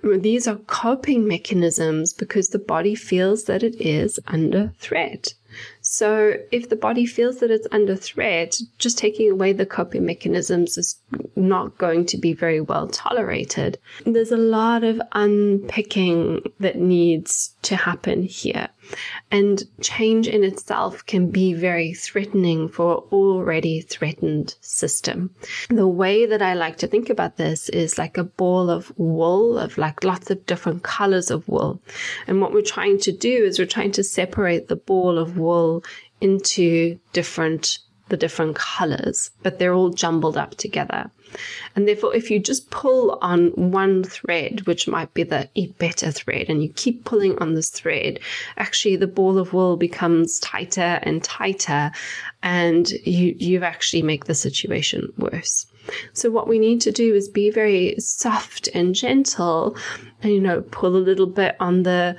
these 0.03 0.47
are 0.47 0.57
coping 0.67 1.27
mechanisms 1.27 2.13
because 2.13 2.49
the 2.49 2.59
body 2.59 2.95
feels 2.95 3.45
that 3.45 3.63
it 3.63 3.81
is 3.81 4.19
under 4.27 4.73
threat. 4.79 5.35
So, 5.93 6.35
if 6.53 6.69
the 6.69 6.77
body 6.77 7.05
feels 7.05 7.39
that 7.39 7.51
it's 7.51 7.67
under 7.73 7.97
threat, 7.97 8.57
just 8.79 8.97
taking 8.97 9.29
away 9.29 9.53
the 9.53 9.67
coping 9.67 10.07
mechanisms 10.07 10.79
is 10.79 11.01
not 11.35 11.79
going 11.79 12.07
to 12.07 12.17
be 12.17 12.33
very 12.33 12.61
well 12.61 12.87
tolerated. 12.87 13.77
There's 14.07 14.31
a 14.31 14.37
lot 14.37 14.85
of 14.85 15.03
unpicking 15.11 16.43
that 16.61 16.77
needs 16.77 17.57
to 17.63 17.75
happen 17.75 18.23
here. 18.23 18.69
And 19.31 19.63
change 19.81 20.27
in 20.27 20.43
itself 20.43 21.05
can 21.07 21.31
be 21.31 21.55
very 21.55 21.93
threatening 21.93 22.69
for 22.69 23.05
already 23.13 23.81
threatened 23.81 24.57
system. 24.61 25.35
The 25.69 25.87
way 25.87 26.27
that 26.27 26.43
I 26.43 26.55
like 26.55 26.79
to 26.79 26.87
think 26.87 27.11
about 27.11 27.37
this 27.37 27.69
is 27.69 27.99
like 27.99 28.17
a 28.17 28.25
ball 28.25 28.71
of 28.71 28.93
wool, 28.97 29.59
of 29.59 29.79
like 29.79 30.03
lots 30.05 30.31
of 30.31 30.45
different 30.47 30.83
colors 30.83 31.31
of 31.31 31.49
wool. 31.49 31.81
And 32.27 32.41
what 32.41 32.53
we're 32.53 32.63
trying 32.63 32.99
to 33.01 33.13
do 33.13 33.45
is 33.45 33.59
we're 33.59 33.67
trying 33.67 33.93
to 33.93 34.05
separate 34.05 34.69
the 34.69 34.77
ball 34.77 35.19
of 35.19 35.37
wool 35.37 35.80
into 36.21 36.99
different 37.13 37.79
the 38.11 38.17
different 38.17 38.57
colors, 38.57 39.31
but 39.43 39.59
they're 39.59 39.73
all 39.73 39.91
jumbled 39.91 40.37
up 40.37 40.57
together. 40.57 41.11
And 41.75 41.87
therefore, 41.87 42.15
if 42.15 42.29
you 42.29 42.41
just 42.41 42.71
pull 42.71 43.19
on 43.23 43.51
one 43.71 44.03
thread, 44.03 44.67
which 44.67 44.89
might 44.89 45.15
be 45.15 45.23
the 45.23 45.49
eat 45.55 45.79
better 45.79 46.11
thread, 46.11 46.47
and 46.49 46.61
you 46.61 46.73
keep 46.75 47.05
pulling 47.05 47.39
on 47.39 47.55
this 47.55 47.71
thread, 47.71 48.19
actually 48.57 48.97
the 48.97 49.07
ball 49.07 49.39
of 49.39 49.53
wool 49.53 49.77
becomes 49.77 50.41
tighter 50.41 50.99
and 51.05 51.23
tighter, 51.23 51.93
and 52.43 52.91
you, 52.91 53.35
you 53.39 53.63
actually 53.63 54.03
make 54.03 54.25
the 54.25 54.35
situation 54.35 55.13
worse. 55.17 55.67
So 56.13 56.31
what 56.31 56.49
we 56.49 56.59
need 56.59 56.81
to 56.83 56.93
do 56.93 57.15
is 57.15 57.29
be 57.29 57.51
very 57.51 57.95
soft 57.99 58.69
and 58.75 58.95
gentle 58.95 59.77
and, 60.23 60.33
you 60.33 60.41
know, 60.41 60.63
pull 60.73 60.97
a 60.97 60.99
little 60.99 61.27
bit 61.27 61.57
on 61.61 61.85
the 61.85 62.17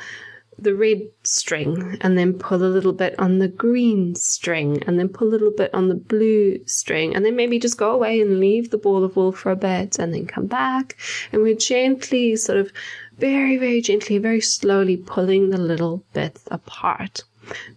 the 0.62 0.76
red 0.76 1.02
string 1.24 1.98
and 2.02 2.18
then 2.18 2.34
pull 2.34 2.64
a 2.64 2.66
little 2.66 2.94
bit 2.94 3.16
on 3.20 3.40
the 3.40 3.48
green 3.48 4.16
string 4.16 4.84
and 4.86 5.00
then 5.00 5.10
pull 5.10 5.28
a 5.28 5.30
little 5.30 5.52
bit 5.52 5.74
on 5.74 5.88
the 5.88 5.96
blue 5.96 6.60
string 6.66 7.16
and 7.16 7.26
then 7.26 7.36
maybe 7.36 7.60
just 7.60 7.78
go 7.78 7.92
away 7.92 8.22
and 8.22 8.40
leave 8.40 8.70
the 8.70 8.78
ball 8.78 9.04
of 9.04 9.16
wool 9.16 9.32
for 9.32 9.52
a 9.52 9.56
bit 9.56 9.98
and 10.00 10.14
then 10.14 10.26
come 10.26 10.48
back. 10.48 10.98
And 11.32 11.42
we're 11.42 11.56
gently 11.56 12.36
sort 12.36 12.60
of 12.60 12.72
very 13.18 13.58
very 13.58 13.82
gently 13.82 14.18
very 14.18 14.42
slowly 14.42 14.98
pulling 14.98 15.50
the 15.50 15.58
little 15.58 16.04
bits 16.14 16.44
apart. 16.52 17.24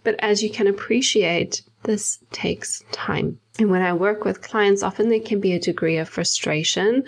But 0.02 0.16
as 0.18 0.42
you 0.42 0.50
can 0.50 0.66
appreciate 0.66 1.62
this 1.84 2.18
takes 2.32 2.82
time. 2.92 3.38
And 3.58 3.70
when 3.70 3.82
I 3.82 3.92
work 3.92 4.24
with 4.24 4.42
clients, 4.42 4.82
often 4.82 5.10
there 5.10 5.20
can 5.20 5.40
be 5.40 5.52
a 5.52 5.60
degree 5.60 5.98
of 5.98 6.08
frustration 6.08 7.04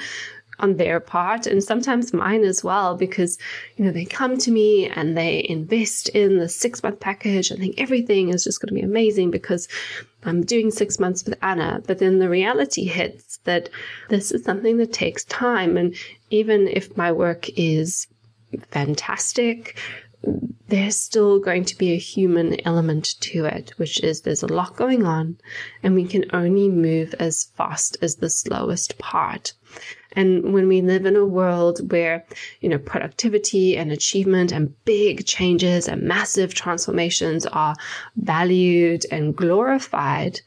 on 0.58 0.76
their 0.76 1.00
part 1.00 1.46
and 1.46 1.62
sometimes 1.62 2.12
mine 2.12 2.44
as 2.44 2.64
well 2.64 2.96
because 2.96 3.38
you 3.76 3.84
know 3.84 3.90
they 3.90 4.04
come 4.04 4.36
to 4.38 4.50
me 4.50 4.88
and 4.88 5.16
they 5.16 5.46
invest 5.48 6.08
in 6.10 6.38
the 6.38 6.48
six 6.48 6.82
month 6.82 7.00
package 7.00 7.50
and 7.50 7.60
think 7.60 7.80
everything 7.80 8.30
is 8.30 8.44
just 8.44 8.60
going 8.60 8.68
to 8.68 8.74
be 8.74 8.80
amazing 8.80 9.30
because 9.30 9.68
I'm 10.24 10.44
doing 10.44 10.70
six 10.70 10.98
months 10.98 11.24
with 11.24 11.38
Anna 11.42 11.82
but 11.86 11.98
then 11.98 12.18
the 12.18 12.28
reality 12.28 12.84
hits 12.84 13.38
that 13.44 13.68
this 14.08 14.32
is 14.32 14.44
something 14.44 14.76
that 14.78 14.92
takes 14.92 15.24
time 15.24 15.76
and 15.76 15.94
even 16.30 16.68
if 16.68 16.96
my 16.96 17.12
work 17.12 17.48
is 17.56 18.06
fantastic 18.70 19.78
there's 20.68 20.96
still 20.96 21.38
going 21.38 21.64
to 21.64 21.78
be 21.78 21.92
a 21.92 21.98
human 21.98 22.60
element 22.66 23.14
to 23.20 23.44
it, 23.44 23.72
which 23.76 24.00
is 24.02 24.22
there's 24.22 24.42
a 24.42 24.52
lot 24.52 24.76
going 24.76 25.06
on, 25.06 25.38
and 25.82 25.94
we 25.94 26.04
can 26.04 26.24
only 26.32 26.68
move 26.68 27.14
as 27.18 27.44
fast 27.56 27.96
as 28.02 28.16
the 28.16 28.30
slowest 28.30 28.98
part. 28.98 29.52
And 30.16 30.52
when 30.54 30.66
we 30.66 30.80
live 30.80 31.06
in 31.06 31.14
a 31.14 31.24
world 31.24 31.92
where, 31.92 32.24
you 32.60 32.68
know, 32.68 32.78
productivity 32.78 33.76
and 33.76 33.92
achievement 33.92 34.50
and 34.50 34.74
big 34.84 35.26
changes 35.26 35.86
and 35.86 36.02
massive 36.02 36.54
transformations 36.54 37.46
are 37.46 37.76
valued 38.16 39.04
and 39.12 39.36
glorified, 39.36 40.40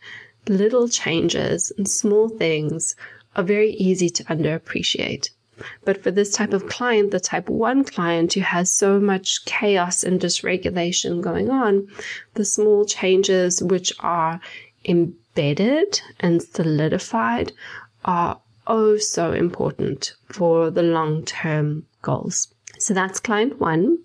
little 0.47 0.89
changes 0.89 1.71
and 1.77 1.87
small 1.87 2.27
things 2.29 2.95
are 3.35 3.43
very 3.43 3.71
easy 3.73 4.09
to 4.09 4.23
underappreciate. 4.25 5.29
But 5.85 6.01
for 6.01 6.09
this 6.09 6.33
type 6.33 6.53
of 6.53 6.67
client, 6.67 7.11
the 7.11 7.19
type 7.19 7.49
1 7.49 7.83
client 7.83 8.33
who 8.33 8.41
has 8.41 8.71
so 8.71 8.99
much 8.99 9.45
chaos 9.45 10.03
and 10.03 10.19
dysregulation 10.19 11.21
going 11.21 11.49
on, 11.49 11.87
the 12.33 12.45
small 12.45 12.85
changes 12.85 13.61
which 13.61 13.93
are 13.99 14.39
embedded 14.85 16.01
and 16.21 16.41
solidified 16.41 17.51
are 18.05 18.39
oh 18.69 18.95
so 18.97 19.33
important 19.33 20.13
for 20.31 20.69
the 20.69 20.83
long 20.83 21.25
term 21.25 21.85
goals. 22.01 22.53
So 22.77 22.93
that's 22.93 23.19
client 23.19 23.59
one. 23.59 23.97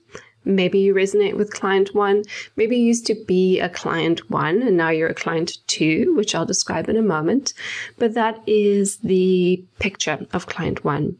Maybe 0.46 0.78
you 0.80 0.94
resonate 0.94 1.36
with 1.36 1.54
client 1.54 1.94
one. 1.94 2.24
Maybe 2.56 2.76
you 2.76 2.86
used 2.86 3.06
to 3.06 3.14
be 3.26 3.60
a 3.60 3.68
client 3.68 4.30
one 4.30 4.62
and 4.62 4.76
now 4.76 4.90
you're 4.90 5.08
a 5.08 5.14
client 5.14 5.58
two, 5.68 6.14
which 6.16 6.34
I'll 6.34 6.44
describe 6.44 6.88
in 6.88 6.96
a 6.96 7.02
moment. 7.02 7.54
But 7.98 8.14
that 8.14 8.42
is 8.46 8.98
the 8.98 9.64
picture 9.78 10.26
of 10.32 10.46
client 10.46 10.84
one. 10.84 11.16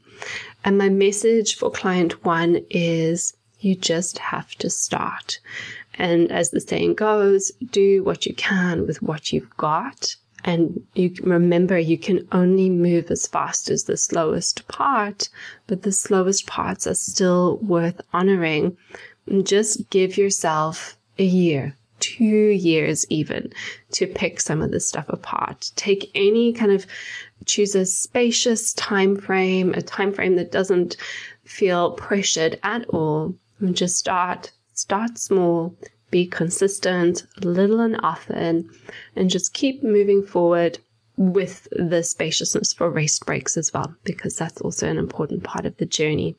And 0.65 0.77
my 0.77 0.89
message 0.89 1.57
for 1.57 1.71
client 1.71 2.25
one 2.25 2.65
is 2.71 3.35
you 3.61 3.75
just 3.75 4.19
have 4.19 4.55
to 4.57 4.69
start. 4.69 5.41
And 5.95 6.31
as 6.31 6.51
the 6.51 6.61
saying 6.61 6.95
goes, 6.95 7.51
do 7.71 8.03
what 8.05 8.27
you 8.27 8.35
can 8.35 8.87
with 8.87 9.01
what 9.01 9.33
you've 9.33 9.57
got 9.57 10.17
and 10.45 10.87
you 10.95 11.15
remember 11.23 11.79
you 11.79 11.97
can 11.97 12.29
only 12.33 12.69
move 12.69 13.11
as 13.11 13.27
fast 13.27 13.71
as 13.71 13.85
the 13.85 13.97
slowest 13.97 14.69
part, 14.69 15.31
but 15.67 15.83
the 15.83 15.93
slowest 15.93 16.47
parts 16.47 16.87
are 16.87 16.95
still 16.95 17.57
worth 17.59 18.01
honoring. 18.13 18.77
And 19.27 19.47
just 19.47 19.89
give 19.89 20.19
yourself 20.19 20.99
a 21.19 21.25
year, 21.25 21.75
two 21.99 22.25
years 22.25 23.07
even, 23.09 23.53
to 23.93 24.07
pick 24.07 24.39
some 24.39 24.61
of 24.61 24.71
this 24.71 24.87
stuff 24.87 25.07
apart. 25.09 25.71
Take 25.77 26.11
any 26.15 26.53
kind 26.53 26.73
of 26.73 26.87
choose 27.47 27.75
a 27.75 27.87
spacious 27.87 28.75
time 28.75 29.17
frame, 29.17 29.73
a 29.73 29.83
time 29.83 30.13
frame 30.13 30.37
that 30.37 30.53
doesn't 30.53 30.97
feel 31.45 31.93
pressured 31.93 32.59
at 32.63 32.87
all, 32.89 33.35
and 33.61 33.77
just 33.77 33.97
start. 33.97 34.53
Start 34.75 35.19
small, 35.19 35.75
be 36.15 36.27
consistent, 36.27 37.25
little 37.43 37.81
and 37.81 37.99
often, 38.05 38.71
and 39.17 39.29
just 39.29 39.53
keep 39.53 39.83
moving 39.83 40.23
forward 40.23 40.79
with 41.17 41.67
the 41.73 42.03
spaciousness 42.05 42.73
for 42.73 42.89
rest 42.89 43.27
breaks 43.27 43.57
as 43.57 43.73
well, 43.75 43.93
because 44.05 44.37
that's 44.37 44.61
also 44.61 44.89
an 44.89 44.97
important 44.97 45.43
part 45.43 45.67
of 45.67 45.77
the 45.79 45.87
journey. 45.87 46.37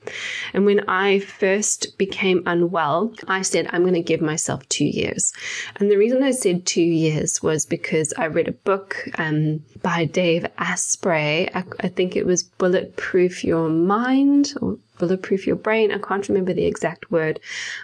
And 0.53 0.65
when 0.65 0.81
I 0.87 1.19
first 1.19 1.97
became 1.97 2.41
unwell, 2.45 3.13
I 3.27 3.41
said, 3.41 3.67
I'm 3.69 3.83
going 3.83 3.93
to 3.95 4.11
give 4.11 4.21
myself 4.21 4.67
two 4.69 4.85
years. 4.85 5.33
And 5.75 5.91
the 5.91 5.97
reason 5.97 6.23
I 6.23 6.31
said 6.31 6.65
two 6.65 6.81
years 6.81 7.43
was 7.43 7.65
because 7.65 8.13
I 8.17 8.27
read 8.27 8.47
a 8.47 8.53
book 8.69 8.95
um, 9.17 9.61
by 9.81 10.05
Dave 10.05 10.45
Asprey. 10.57 11.49
I, 11.53 11.63
I 11.81 11.89
think 11.89 12.15
it 12.15 12.25
was 12.25 12.43
Bulletproof 12.43 13.43
Your 13.43 13.67
Mind 13.69 14.53
or 14.61 14.77
bulletproof 14.97 15.45
your 15.45 15.55
brain. 15.55 15.91
I 15.91 15.97
can't 15.97 16.27
remember 16.27 16.53
the 16.53 16.65
exact 16.65 17.11
word, 17.11 17.39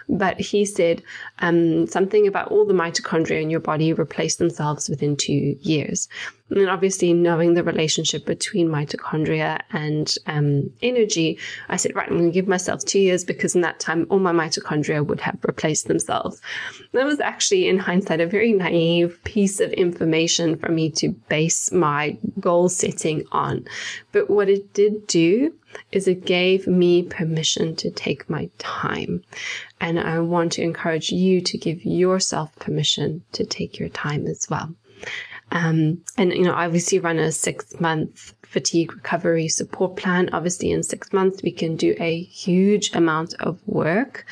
but 0.08 0.40
he 0.40 0.64
said 0.64 1.02
um, 1.38 1.86
something 1.86 2.26
about 2.26 2.48
all 2.48 2.64
the 2.64 2.74
mitochondria 2.74 3.42
in 3.42 3.50
your 3.50 3.60
body 3.60 3.92
replace 3.92 4.36
themselves 4.36 4.88
within 4.88 5.16
two 5.16 5.56
years. 5.60 6.08
And 6.50 6.68
obviously, 6.68 7.14
knowing 7.14 7.54
the 7.54 7.64
relationship 7.64 8.26
between 8.26 8.68
mitochondria 8.68 9.60
and 9.70 10.14
um, 10.26 10.70
energy, 10.82 11.38
I 11.70 11.76
said, 11.76 11.94
right, 11.94 12.06
I'm 12.06 12.18
going 12.18 12.30
to 12.30 12.34
give 12.34 12.46
myself 12.46 12.84
two 12.84 12.98
years 12.98 13.24
because 13.24 13.54
in 13.54 13.62
that 13.62 13.80
time, 13.80 14.06
all 14.10 14.18
my 14.18 14.32
mitochondria 14.32 15.06
would 15.06 15.20
have 15.20 15.38
replaced 15.42 15.88
themselves. 15.88 16.42
That 16.92 17.06
was 17.06 17.20
actually, 17.20 17.68
in 17.68 17.78
hindsight, 17.78 18.20
a 18.20 18.26
very 18.26 18.52
naive 18.52 19.18
piece 19.24 19.60
of 19.60 19.72
information 19.72 20.56
for 20.56 20.70
me 20.70 20.90
to 20.90 21.10
base 21.30 21.72
my 21.72 22.18
goal 22.38 22.68
setting 22.68 23.24
on. 23.32 23.66
But 24.12 24.28
what 24.28 24.50
it 24.50 24.74
did 24.74 25.06
do 25.06 25.54
is 25.90 26.08
it 26.08 26.24
gave 26.24 26.66
me 26.66 27.02
permission 27.02 27.76
to 27.76 27.90
take 27.90 28.28
my 28.30 28.50
time. 28.58 29.22
And 29.80 29.98
I 29.98 30.20
want 30.20 30.52
to 30.52 30.62
encourage 30.62 31.10
you 31.10 31.40
to 31.40 31.58
give 31.58 31.84
yourself 31.84 32.54
permission 32.56 33.22
to 33.32 33.44
take 33.44 33.78
your 33.78 33.88
time 33.88 34.26
as 34.26 34.46
well. 34.48 34.74
Um, 35.50 36.02
and, 36.16 36.32
you 36.32 36.42
know, 36.42 36.54
obviously 36.54 36.98
run 36.98 37.18
a 37.18 37.30
six 37.30 37.78
month 37.78 38.34
fatigue 38.42 38.92
recovery 38.92 39.48
support 39.48 39.96
plan. 39.96 40.30
Obviously, 40.32 40.70
in 40.70 40.82
six 40.82 41.12
months, 41.12 41.42
we 41.42 41.52
can 41.52 41.76
do 41.76 41.94
a 41.98 42.22
huge 42.22 42.94
amount 42.94 43.34
of 43.40 43.58
work 43.66 44.26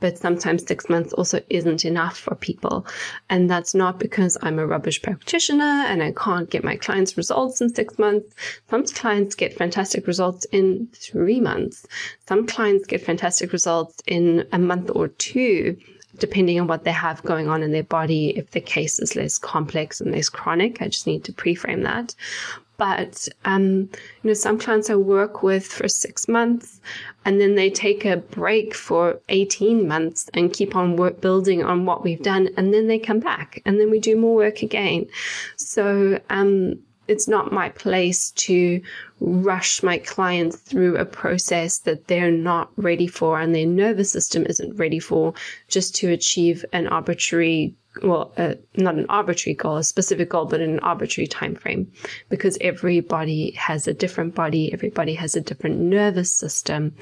but 0.00 0.18
sometimes 0.18 0.66
six 0.66 0.88
months 0.88 1.12
also 1.12 1.40
isn't 1.48 1.84
enough 1.84 2.18
for 2.18 2.34
people. 2.34 2.86
And 3.30 3.48
that's 3.48 3.74
not 3.74 3.98
because 3.98 4.36
I'm 4.42 4.58
a 4.58 4.66
rubbish 4.66 5.02
practitioner 5.02 5.64
and 5.64 6.02
I 6.02 6.12
can't 6.12 6.50
get 6.50 6.64
my 6.64 6.76
clients 6.76 7.16
results 7.16 7.60
in 7.60 7.74
six 7.74 7.98
months. 7.98 8.34
Some 8.70 8.86
clients 8.86 9.34
get 9.34 9.54
fantastic 9.54 10.06
results 10.06 10.46
in 10.52 10.88
three 10.94 11.40
months. 11.40 11.86
Some 12.28 12.46
clients 12.46 12.86
get 12.86 13.02
fantastic 13.02 13.52
results 13.52 14.02
in 14.06 14.46
a 14.52 14.58
month 14.58 14.90
or 14.94 15.08
two 15.08 15.76
depending 16.18 16.58
on 16.58 16.66
what 16.66 16.84
they 16.84 16.92
have 16.92 17.22
going 17.24 17.48
on 17.48 17.62
in 17.62 17.72
their 17.72 17.82
body, 17.82 18.30
if 18.38 18.50
the 18.52 18.60
case 18.60 18.98
is 18.98 19.16
less 19.16 19.38
complex 19.38 20.00
and 20.00 20.12
less 20.12 20.28
chronic. 20.28 20.80
I 20.80 20.88
just 20.88 21.06
need 21.06 21.24
to 21.24 21.32
pre-frame 21.32 21.82
that. 21.82 22.14
But 22.78 23.28
um, 23.44 23.88
you 24.22 24.24
know, 24.24 24.34
some 24.34 24.58
clients 24.58 24.90
I 24.90 24.96
work 24.96 25.42
with 25.42 25.66
for 25.66 25.88
six 25.88 26.28
months, 26.28 26.80
and 27.24 27.40
then 27.40 27.54
they 27.54 27.70
take 27.70 28.04
a 28.04 28.18
break 28.18 28.74
for 28.74 29.18
eighteen 29.28 29.88
months 29.88 30.30
and 30.34 30.52
keep 30.52 30.76
on 30.76 30.96
work 30.96 31.20
building 31.20 31.64
on 31.64 31.86
what 31.86 32.04
we've 32.04 32.22
done, 32.22 32.50
and 32.56 32.74
then 32.74 32.86
they 32.86 32.98
come 32.98 33.20
back, 33.20 33.62
and 33.64 33.80
then 33.80 33.90
we 33.90 33.98
do 33.98 34.16
more 34.16 34.34
work 34.34 34.62
again. 34.62 35.06
So 35.56 36.20
um, 36.30 36.78
it's 37.08 37.28
not 37.28 37.52
my 37.52 37.68
place 37.70 38.30
to 38.32 38.80
rush 39.20 39.82
my 39.82 39.98
clients 39.98 40.56
through 40.56 40.96
a 40.96 41.04
process 41.04 41.78
that 41.80 42.06
they're 42.06 42.30
not 42.30 42.70
ready 42.76 43.06
for 43.06 43.40
and 43.40 43.54
their 43.54 43.66
nervous 43.66 44.10
system 44.10 44.44
isn't 44.46 44.76
ready 44.76 44.98
for 44.98 45.32
just 45.68 45.94
to 45.94 46.12
achieve 46.12 46.64
an 46.72 46.86
arbitrary 46.86 47.74
well 48.02 48.32
uh, 48.36 48.54
not 48.76 48.96
an 48.96 49.06
arbitrary 49.08 49.54
goal 49.54 49.78
a 49.78 49.84
specific 49.84 50.28
goal 50.28 50.44
but 50.44 50.60
an 50.60 50.78
arbitrary 50.80 51.26
time 51.26 51.54
frame 51.54 51.90
because 52.28 52.58
everybody 52.60 53.52
has 53.52 53.88
a 53.88 53.94
different 53.94 54.34
body 54.34 54.72
everybody 54.72 55.14
has 55.14 55.34
a 55.34 55.40
different 55.40 55.78
nervous 55.78 56.30
system 56.30 56.94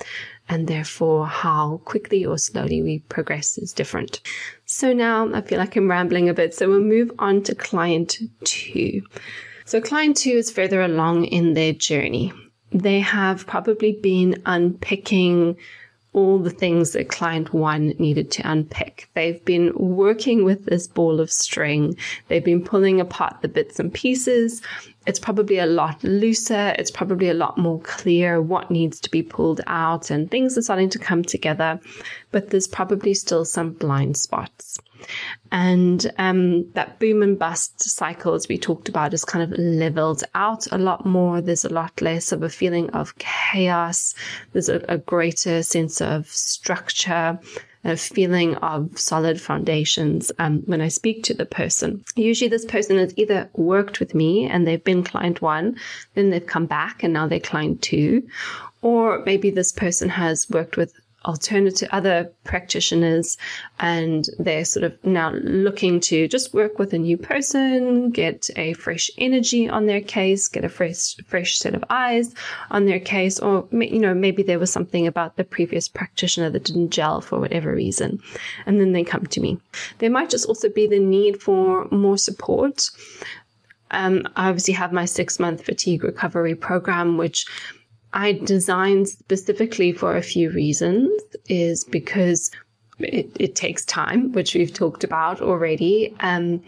and 0.49 0.68
therefore 0.68 1.26
how 1.26 1.80
quickly 1.84 2.25
or 2.25 2.38
slowly 2.38 2.82
we 2.82 2.99
progress 3.08 3.56
is 3.58 3.73
different. 3.73 4.20
So 4.66 4.92
now 4.92 5.32
i 5.34 5.40
feel 5.40 5.58
like 5.58 5.76
i'm 5.76 5.90
rambling 5.90 6.28
a 6.28 6.34
bit 6.34 6.54
so 6.54 6.68
we'll 6.68 6.80
move 6.80 7.11
on 7.18 7.42
to 7.42 7.54
client 7.54 8.18
two 8.44 9.02
so, 9.64 9.80
client 9.80 10.16
two 10.16 10.30
is 10.30 10.50
further 10.50 10.83
along 10.83 11.25
in 11.26 11.54
their 11.54 11.73
journey. 11.73 12.33
They 12.73 13.00
have 13.00 13.47
probably 13.47 13.92
been 13.92 14.42
unpicking 14.47 15.56
all 16.14 16.38
the 16.38 16.50
things 16.50 16.92
that 16.92 17.09
client 17.09 17.52
one 17.52 17.88
needed 17.99 18.30
to 18.30 18.50
unpick. 18.50 19.09
They've 19.14 19.44
been 19.44 19.73
working 19.75 20.44
with 20.44 20.64
this 20.64 20.87
ball 20.87 21.21
of 21.21 21.30
string. 21.30 21.97
They've 22.28 22.44
been 22.44 22.64
pulling 22.64 23.00
apart 23.00 23.42
the 23.42 23.49
bits 23.49 23.80
and 23.80 23.92
pieces. 23.92 24.62
It's 25.06 25.18
probably 25.18 25.58
a 25.58 25.66
lot 25.66 26.02
looser. 26.02 26.75
It's 26.78 26.90
probably 26.90 27.28
a 27.28 27.34
lot 27.34 27.58
more 27.58 27.80
clear 27.80 28.40
what 28.40 28.70
needs 28.70 29.00
to 29.00 29.11
be 29.11 29.23
pulled 29.23 29.61
out 29.66 30.11
and 30.11 30.30
things 30.30 30.56
are 30.56 30.62
starting 30.62 30.90
to 30.90 30.99
come 30.99 31.23
together, 31.23 31.80
but 32.30 32.50
there's 32.50 32.68
probably 32.68 33.14
still 33.14 33.44
some 33.44 33.73
blind 33.73 34.16
spots. 34.16 34.78
And 35.52 36.11
um, 36.18 36.70
that 36.73 36.99
boom 36.99 37.23
and 37.23 37.38
bust 37.38 37.82
cycle, 37.82 38.34
as 38.34 38.49
we 38.49 38.56
talked 38.56 38.88
about, 38.88 39.12
is 39.12 39.25
kind 39.25 39.42
of 39.52 39.58
leveled 39.58 40.25
out 40.34 40.66
a 40.73 40.78
lot 40.78 41.04
more. 41.04 41.40
There's 41.40 41.64
a 41.64 41.73
lot 41.73 42.00
less 42.00 42.32
of 42.32 42.42
a 42.42 42.49
feeling 42.49 42.88
of 42.90 43.16
chaos. 43.18 44.14
There's 44.52 44.70
a, 44.70 44.82
a 44.88 44.99
greater 44.99 45.62
sense 45.62 46.00
of 46.00 46.26
structure 46.28 47.38
a 47.84 47.96
feeling 47.96 48.56
of 48.56 48.98
solid 48.98 49.40
foundations 49.40 50.32
um, 50.38 50.62
when 50.66 50.80
I 50.80 50.88
speak 50.88 51.22
to 51.24 51.34
the 51.34 51.46
person. 51.46 52.04
Usually, 52.16 52.48
this 52.48 52.64
person 52.64 52.98
has 52.98 53.12
either 53.16 53.50
worked 53.54 54.00
with 54.00 54.14
me 54.14 54.46
and 54.46 54.66
they've 54.66 54.82
been 54.82 55.04
client 55.04 55.42
one, 55.42 55.76
then 56.14 56.30
they've 56.30 56.46
come 56.46 56.66
back 56.66 57.02
and 57.02 57.12
now 57.12 57.26
they're 57.26 57.40
client 57.40 57.82
two, 57.82 58.26
or 58.82 59.22
maybe 59.24 59.50
this 59.50 59.72
person 59.72 60.08
has 60.08 60.48
worked 60.50 60.76
with 60.76 60.92
alternative 61.24 61.88
other 61.92 62.30
practitioners 62.44 63.36
and 63.80 64.28
they're 64.38 64.64
sort 64.64 64.84
of 64.84 65.04
now 65.04 65.30
looking 65.32 66.00
to 66.00 66.28
just 66.28 66.52
work 66.54 66.78
with 66.78 66.92
a 66.92 66.98
new 66.98 67.16
person 67.16 68.10
get 68.10 68.48
a 68.56 68.72
fresh 68.74 69.10
energy 69.18 69.68
on 69.68 69.86
their 69.86 70.00
case 70.00 70.48
get 70.48 70.64
a 70.64 70.68
fresh 70.68 71.16
fresh 71.26 71.58
set 71.58 71.74
of 71.74 71.84
eyes 71.90 72.34
on 72.70 72.86
their 72.86 73.00
case 73.00 73.38
or 73.40 73.66
you 73.72 73.98
know 73.98 74.14
maybe 74.14 74.42
there 74.42 74.58
was 74.58 74.70
something 74.70 75.06
about 75.06 75.36
the 75.36 75.44
previous 75.44 75.88
practitioner 75.88 76.50
that 76.50 76.64
didn't 76.64 76.90
gel 76.90 77.20
for 77.20 77.38
whatever 77.38 77.74
reason 77.74 78.20
and 78.66 78.80
then 78.80 78.92
they 78.92 79.04
come 79.04 79.26
to 79.26 79.40
me. 79.40 79.58
There 79.98 80.10
might 80.10 80.30
just 80.30 80.46
also 80.46 80.68
be 80.68 80.86
the 80.86 80.98
need 80.98 81.42
for 81.42 81.86
more 81.90 82.18
support. 82.18 82.90
Um, 83.90 84.26
I 84.36 84.48
obviously 84.48 84.74
have 84.74 84.92
my 84.92 85.04
six 85.04 85.38
month 85.38 85.64
fatigue 85.64 86.04
recovery 86.04 86.54
program, 86.54 87.16
which 87.16 87.46
I 88.14 88.33
designed 88.33 89.09
specifically 89.09 89.92
for 89.92 90.16
a 90.16 90.23
few 90.23 90.50
reasons 90.50 91.11
is 91.49 91.83
because 91.85 92.50
it, 93.00 93.28
it 93.38 93.56
takes 93.56 93.85
time, 93.85 94.30
which 94.33 94.54
we've 94.54 94.73
talked 94.73 95.02
about 95.02 95.42
already. 95.42 96.14
Um, 96.21 96.62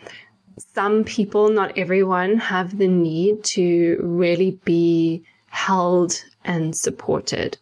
some 0.74 1.04
people, 1.04 1.48
not 1.48 1.78
everyone, 1.78 2.36
have 2.38 2.78
the 2.78 2.88
need 2.88 3.44
to 3.44 3.98
really 4.02 4.58
be 4.64 5.22
held 5.46 6.20
and 6.44 6.76
supported. 6.76 7.56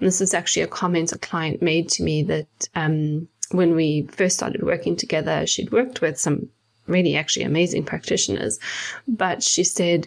And 0.00 0.06
this 0.06 0.22
is 0.22 0.32
actually 0.32 0.62
a 0.62 0.68
comment 0.68 1.12
a 1.12 1.18
client 1.18 1.60
made 1.60 1.90
to 1.90 2.02
me 2.02 2.22
that 2.22 2.68
um, 2.74 3.28
when 3.50 3.74
we 3.74 4.08
first 4.10 4.36
started 4.36 4.62
working 4.62 4.96
together, 4.96 5.46
she'd 5.46 5.72
worked 5.72 6.00
with 6.00 6.18
some 6.18 6.48
really 6.86 7.16
actually 7.16 7.44
amazing 7.44 7.84
practitioners, 7.84 8.58
but 9.06 9.42
she 9.42 9.62
said, 9.64 10.06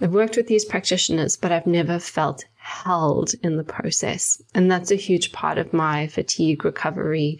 I've 0.00 0.12
worked 0.12 0.36
with 0.36 0.48
these 0.48 0.64
practitioners, 0.64 1.36
but 1.36 1.52
I've 1.52 1.66
never 1.66 1.98
felt 1.98 2.44
held 2.64 3.34
in 3.42 3.58
the 3.58 3.64
process. 3.64 4.40
And 4.54 4.72
that's 4.72 4.90
a 4.90 4.96
huge 4.96 5.32
part 5.32 5.58
of 5.58 5.74
my 5.74 6.06
fatigue 6.06 6.64
recovery 6.64 7.38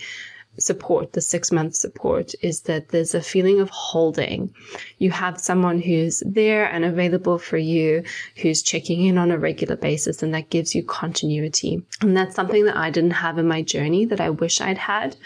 support, 0.58 1.14
the 1.14 1.20
six 1.20 1.50
month 1.50 1.74
support, 1.74 2.34
is 2.42 2.60
that 2.62 2.90
there's 2.90 3.14
a 3.14 3.22
feeling 3.22 3.58
of 3.58 3.70
holding. 3.70 4.54
You 4.98 5.10
have 5.10 5.40
someone 5.40 5.80
who's 5.80 6.22
there 6.26 6.66
and 6.66 6.84
available 6.84 7.38
for 7.38 7.56
you, 7.56 8.04
who's 8.36 8.62
checking 8.62 9.06
in 9.06 9.16
on 9.16 9.30
a 9.30 9.38
regular 9.38 9.76
basis, 9.76 10.22
and 10.22 10.34
that 10.34 10.50
gives 10.50 10.74
you 10.74 10.84
continuity. 10.84 11.82
And 12.02 12.14
that's 12.14 12.36
something 12.36 12.66
that 12.66 12.76
I 12.76 12.90
didn't 12.90 13.12
have 13.12 13.38
in 13.38 13.48
my 13.48 13.62
journey 13.62 14.04
that 14.04 14.20
I 14.20 14.28
wish 14.30 14.60
I'd 14.60 14.78
had. 14.78 15.16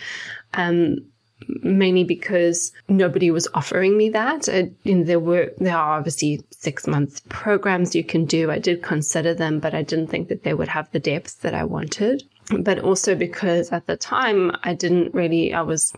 Um, 0.54 0.98
mainly 1.46 2.04
because 2.04 2.72
nobody 2.88 3.30
was 3.30 3.48
offering 3.54 3.96
me 3.96 4.10
that. 4.10 4.48
There 4.84 5.20
were 5.20 5.52
there 5.58 5.76
are 5.76 5.98
obviously 5.98 6.42
six 6.50 6.86
month 6.86 7.26
programs 7.28 7.94
you 7.94 8.04
can 8.04 8.24
do. 8.24 8.50
I 8.50 8.58
did 8.58 8.82
consider 8.82 9.34
them, 9.34 9.60
but 9.60 9.74
I 9.74 9.82
didn't 9.82 10.08
think 10.08 10.28
that 10.28 10.42
they 10.42 10.54
would 10.54 10.68
have 10.68 10.90
the 10.92 11.00
depth 11.00 11.40
that 11.42 11.54
I 11.54 11.64
wanted. 11.64 12.24
But 12.60 12.78
also 12.78 13.14
because 13.14 13.72
at 13.72 13.86
the 13.86 13.96
time 13.96 14.52
I 14.64 14.74
didn't 14.74 15.14
really 15.14 15.52
I 15.52 15.62
was 15.62 15.92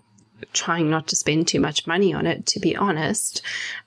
trying 0.53 0.90
not 0.90 1.07
to 1.09 1.16
spend 1.16 1.48
too 1.48 1.61
much 1.61 1.87
money 1.87 2.12
on 2.12 2.26
it, 2.26 2.46
to 2.46 2.61
be 2.61 2.76
honest. 2.76 3.42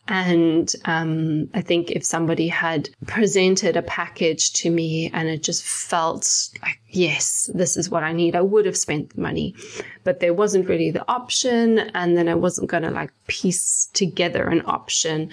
And 0.07 0.71
um, 0.85 1.49
I 1.53 1.61
think 1.61 1.91
if 1.91 2.03
somebody 2.03 2.47
had 2.47 2.89
presented 3.05 3.77
a 3.77 3.81
package 3.81 4.51
to 4.53 4.69
me 4.69 5.09
and 5.13 5.29
it 5.29 5.43
just 5.43 5.63
felt 5.63 6.49
like, 6.61 6.79
yes, 6.89 7.49
this 7.53 7.77
is 7.77 7.89
what 7.89 8.03
I 8.03 8.11
need, 8.11 8.35
I 8.35 8.41
would 8.41 8.65
have 8.65 8.77
spent 8.77 9.15
the 9.15 9.21
money. 9.21 9.55
But 10.03 10.19
there 10.19 10.33
wasn't 10.33 10.67
really 10.67 10.91
the 10.91 11.07
option. 11.09 11.79
And 11.79 12.17
then 12.17 12.27
I 12.27 12.35
wasn't 12.35 12.69
going 12.69 12.83
to 12.83 12.91
like 12.91 13.11
piece 13.27 13.89
together 13.93 14.43
an 14.47 14.63
option 14.65 15.31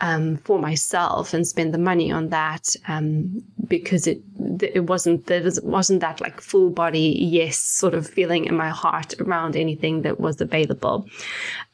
um, 0.00 0.36
for 0.38 0.58
myself 0.58 1.32
and 1.34 1.46
spend 1.46 1.72
the 1.72 1.78
money 1.78 2.10
on 2.10 2.28
that 2.30 2.74
um, 2.88 3.42
because 3.68 4.06
it 4.06 4.20
it 4.60 4.86
wasn't 4.86 5.26
there 5.26 5.48
wasn't 5.62 6.00
that 6.00 6.20
like 6.20 6.40
full 6.40 6.70
body 6.70 7.16
yes 7.20 7.56
sort 7.56 7.94
of 7.94 8.06
feeling 8.06 8.44
in 8.44 8.56
my 8.56 8.68
heart 8.68 9.14
around 9.20 9.56
anything 9.56 10.02
that 10.02 10.20
was 10.20 10.40
available 10.40 11.08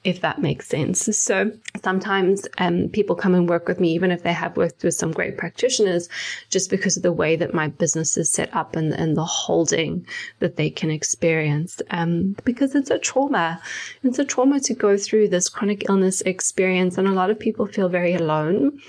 if 0.02 0.22
that 0.22 0.40
makes 0.40 0.66
sense. 0.66 1.14
So 1.16 1.52
sometimes 1.82 2.46
um, 2.56 2.88
people 2.88 3.14
come 3.14 3.34
and 3.34 3.48
work 3.48 3.68
with 3.68 3.80
me, 3.80 3.92
even 3.92 4.10
if 4.10 4.22
they 4.22 4.32
have 4.32 4.56
worked 4.56 4.82
with 4.82 4.94
some 4.94 5.12
great 5.12 5.36
practitioners, 5.36 6.08
just 6.48 6.70
because 6.70 6.96
of 6.96 7.02
the 7.02 7.12
way 7.12 7.36
that 7.36 7.52
my 7.52 7.68
business 7.68 8.16
is 8.16 8.32
set 8.32 8.54
up 8.54 8.76
and, 8.76 8.94
and 8.94 9.16
the 9.16 9.24
holding 9.24 10.06
that 10.38 10.56
they 10.56 10.70
can 10.70 10.90
experience. 10.90 11.82
Um, 11.90 12.34
because 12.44 12.74
it's 12.74 12.90
a 12.90 12.98
trauma. 12.98 13.60
It's 14.02 14.18
a 14.18 14.24
trauma 14.24 14.60
to 14.60 14.74
go 14.74 14.96
through 14.96 15.28
this 15.28 15.50
chronic 15.50 15.88
illness 15.88 16.22
experience. 16.22 16.96
And 16.96 17.06
a 17.06 17.12
lot 17.12 17.30
of 17.30 17.38
people 17.38 17.66
feel 17.66 17.90
very 17.90 18.14
alone 18.14 18.80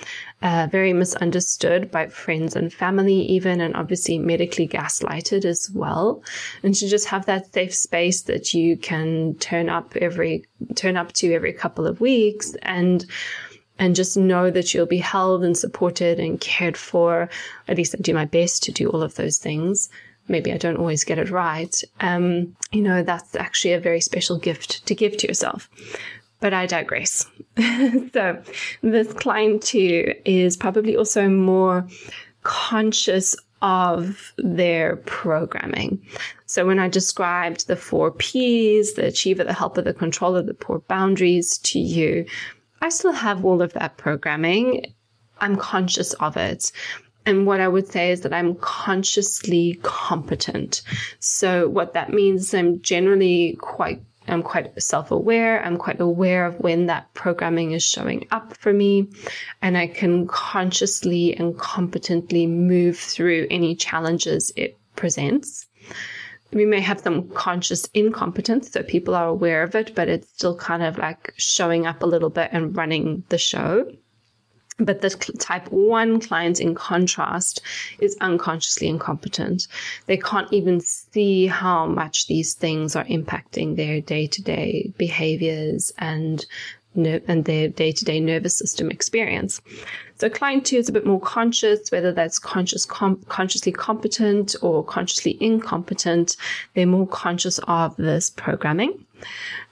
uh, 0.42 0.68
very 0.72 0.92
misunderstood 0.92 1.92
by 1.92 2.08
friends 2.08 2.56
and 2.56 2.74
family, 2.74 3.22
even, 3.22 3.62
and 3.62 3.76
obviously 3.76 4.18
medically 4.18 4.68
gaslighted 4.68 5.46
as 5.46 5.70
well. 5.74 6.24
And 6.64 6.74
to 6.76 6.88
just 6.88 7.08
have 7.08 7.26
that 7.28 7.54
safe 7.54 7.74
space 7.76 8.24
that 8.24 8.54
you 8.54 8.76
can 8.76 9.36
turn 9.36 9.70
up 9.70 9.96
every, 9.98 10.46
turn 10.76 10.98
up 10.98 11.14
to 11.14 11.34
every 11.34 11.54
couple 11.54 11.86
of 11.86 12.02
weeks 12.02 12.56
and, 12.64 13.06
and 13.78 13.96
just 13.96 14.18
know 14.18 14.50
that 14.50 14.74
you'll 14.74 14.86
be 14.88 14.98
held 14.98 15.44
and 15.44 15.56
supported 15.56 16.20
and 16.20 16.42
cared 16.42 16.78
for. 16.78 17.30
At 17.68 17.78
least 17.78 17.96
I 17.96 18.02
do 18.02 18.14
my 18.14 18.26
best 18.26 18.64
to 18.64 18.72
do 18.72 18.90
all 18.90 19.04
of 19.04 19.16
those 19.16 19.38
things. 19.38 19.90
Maybe 20.28 20.54
I 20.54 20.58
don't 20.58 20.78
always 20.78 21.04
get 21.04 21.20
it 21.20 21.30
right. 21.30 21.76
Um, 22.00 22.56
you 22.72 22.82
know, 22.82 23.04
that's 23.04 23.36
actually 23.36 23.74
a 23.74 23.80
very 23.80 24.02
special 24.02 24.40
gift 24.40 24.86
to 24.88 24.96
give 24.96 25.18
to 25.18 25.28
yourself. 25.28 25.70
But 26.42 26.54
I 26.54 26.66
digress. 26.66 27.26
so, 28.14 28.42
this 28.82 29.14
client 29.14 29.64
two 29.64 30.14
is 30.26 30.58
probably 30.58 30.98
also 30.98 31.30
more 31.30 31.88
conscious 32.44 33.36
of 33.62 34.34
their 34.38 34.98
programming. 34.98 36.02
So, 36.46 36.66
when 36.66 36.80
I 36.80 36.90
described 36.90 37.68
the 37.68 37.76
four 37.76 38.12
P's 38.12 38.94
the 38.94 39.08
achiever, 39.08 39.44
the 39.44 39.54
helper, 39.54 39.82
the 39.82 39.94
controller, 39.94 40.42
the 40.42 40.54
poor 40.54 40.80
boundaries 40.80 41.58
to 41.60 41.80
you, 41.80 42.26
I 42.82 42.90
still 42.90 43.14
have 43.14 43.46
all 43.46 43.62
of 43.62 43.74
that 43.74 43.98
programming. 43.98 44.94
I'm 45.40 45.56
conscious 45.56 46.14
of 46.14 46.38
it. 46.38 46.72
And 47.26 47.46
what 47.46 47.60
I 47.60 47.68
would 47.68 47.88
say 47.88 48.12
is 48.12 48.22
that 48.22 48.34
I'm 48.34 48.56
consciously 48.56 49.80
competent. 49.84 50.82
So, 51.20 51.70
what 51.70 51.94
that 51.94 52.12
means 52.12 52.42
is 52.42 52.54
I'm 52.54 52.82
generally 52.82 53.58
quite 53.62 54.02
I'm 54.28 54.44
quite 54.44 54.82
self 54.82 55.12
aware. 55.12 55.64
I'm 55.64 55.78
quite 55.78 56.00
aware 56.00 56.46
of 56.46 56.60
when 56.60 56.86
that 56.86 57.14
programming 57.14 57.72
is 57.72 57.84
showing 57.84 58.28
up 58.32 58.56
for 58.56 58.72
me. 58.72 59.10
And 59.62 59.78
I 59.78 59.88
can 59.88 60.28
consciously 60.28 61.36
and 61.36 61.58
competently 61.58 62.46
move 62.48 62.98
through 62.98 63.48
any 63.50 63.76
challenges 63.76 64.52
it 64.56 64.78
presents. 64.96 65.68
We 66.54 66.66
may 66.66 66.82
have 66.82 67.00
some 67.00 67.30
conscious 67.30 67.88
incompetence, 67.94 68.72
so 68.72 68.84
people 68.84 69.16
are 69.16 69.28
aware 69.28 69.64
of 69.64 69.74
it, 69.74 69.96
but 69.96 70.10
it's 70.10 70.30
still 70.30 70.56
kind 70.56 70.84
of 70.84 70.98
like 70.98 71.34
showing 71.38 71.88
up 71.88 72.04
a 72.04 72.08
little 72.08 72.30
bit 72.30 72.50
and 72.52 72.76
running 72.76 73.24
the 73.30 73.38
show. 73.38 73.90
But 74.78 75.02
the 75.02 75.10
type 75.10 75.72
1 75.72 76.22
client, 76.22 76.60
in 76.60 76.74
contrast, 76.74 77.62
is 78.00 78.18
unconsciously 78.22 78.88
incompetent. 78.88 79.68
They 80.08 80.18
can't 80.18 80.52
even 80.52 80.80
see 80.80 81.48
how 81.48 81.86
much 81.86 82.28
these 82.28 82.54
things 82.56 82.96
are 82.96 83.06
impacting 83.06 83.76
their 83.76 84.02
day 84.02 84.28
to 84.28 84.42
day 84.42 84.92
behaviors 84.98 85.92
and 85.98 86.46
and 86.94 87.46
their 87.46 87.70
day-to-day 87.70 88.20
nervous 88.20 88.58
system 88.58 88.92
experience. 88.92 89.62
So 90.22 90.30
client 90.30 90.68
two 90.68 90.78
is 90.78 90.88
a 90.88 90.92
bit 90.92 91.04
more 91.04 91.20
conscious, 91.20 91.92
whether 91.92 92.12
that's 92.12 92.38
conscious, 92.38 92.86
com- 92.86 93.24
consciously 93.28 93.72
competent 93.72 94.56
or 94.62 94.84
consciously 94.84 95.36
incompetent. 95.42 96.38
They're 96.76 96.86
more 96.86 97.08
conscious 97.08 97.60
of 97.68 97.96
this 97.98 98.30
programming. 98.30 99.04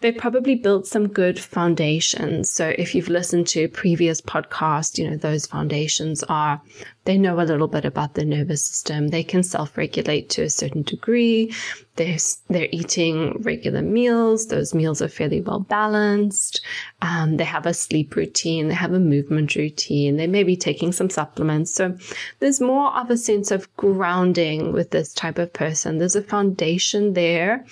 They 0.01 0.11
probably 0.11 0.55
built 0.55 0.85
some 0.85 1.07
good 1.07 1.39
foundations. 1.39 2.51
So 2.51 2.73
if 2.77 2.93
you've 2.93 3.09
listened 3.09 3.47
to 3.47 3.67
previous 3.67 4.21
podcasts, 4.21 4.97
you 4.97 5.09
know, 5.09 5.17
those 5.17 5.47
foundations 5.47 6.23
are 6.23 6.61
they 7.05 7.17
know 7.17 7.39
a 7.39 7.41
little 7.41 7.67
bit 7.67 7.83
about 7.83 8.13
the 8.13 8.23
nervous 8.23 8.63
system. 8.63 9.07
They 9.07 9.23
can 9.23 9.41
self-regulate 9.41 10.29
to 10.31 10.43
a 10.43 10.49
certain 10.49 10.83
degree. 10.83 11.51
They're, 11.95 12.17
they're 12.49 12.69
eating 12.71 13.41
regular 13.41 13.81
meals. 13.81 14.47
Those 14.47 14.75
meals 14.75 15.01
are 15.01 15.09
fairly 15.09 15.41
well 15.41 15.61
balanced. 15.61 16.61
Um, 17.01 17.37
they 17.37 17.43
have 17.43 17.65
a 17.65 17.73
sleep 17.73 18.15
routine. 18.15 18.67
They 18.67 18.75
have 18.75 18.93
a 18.93 18.99
movement 18.99 19.55
routine. 19.55 20.17
They 20.17 20.27
may 20.27 20.38
be 20.43 20.57
taking 20.57 20.91
some 20.91 21.09
supplements. 21.09 21.73
So 21.73 21.97
there's 22.39 22.61
more 22.61 22.95
of 22.95 23.09
a 23.09 23.17
sense 23.17 23.51
of 23.51 23.73
grounding 23.77 24.71
with 24.71 24.91
this 24.91 25.13
type 25.13 25.37
of 25.37 25.53
person. 25.53 25.97
There's 25.97 26.15
a 26.15 26.21
foundation 26.21 27.13
there. 27.13 27.65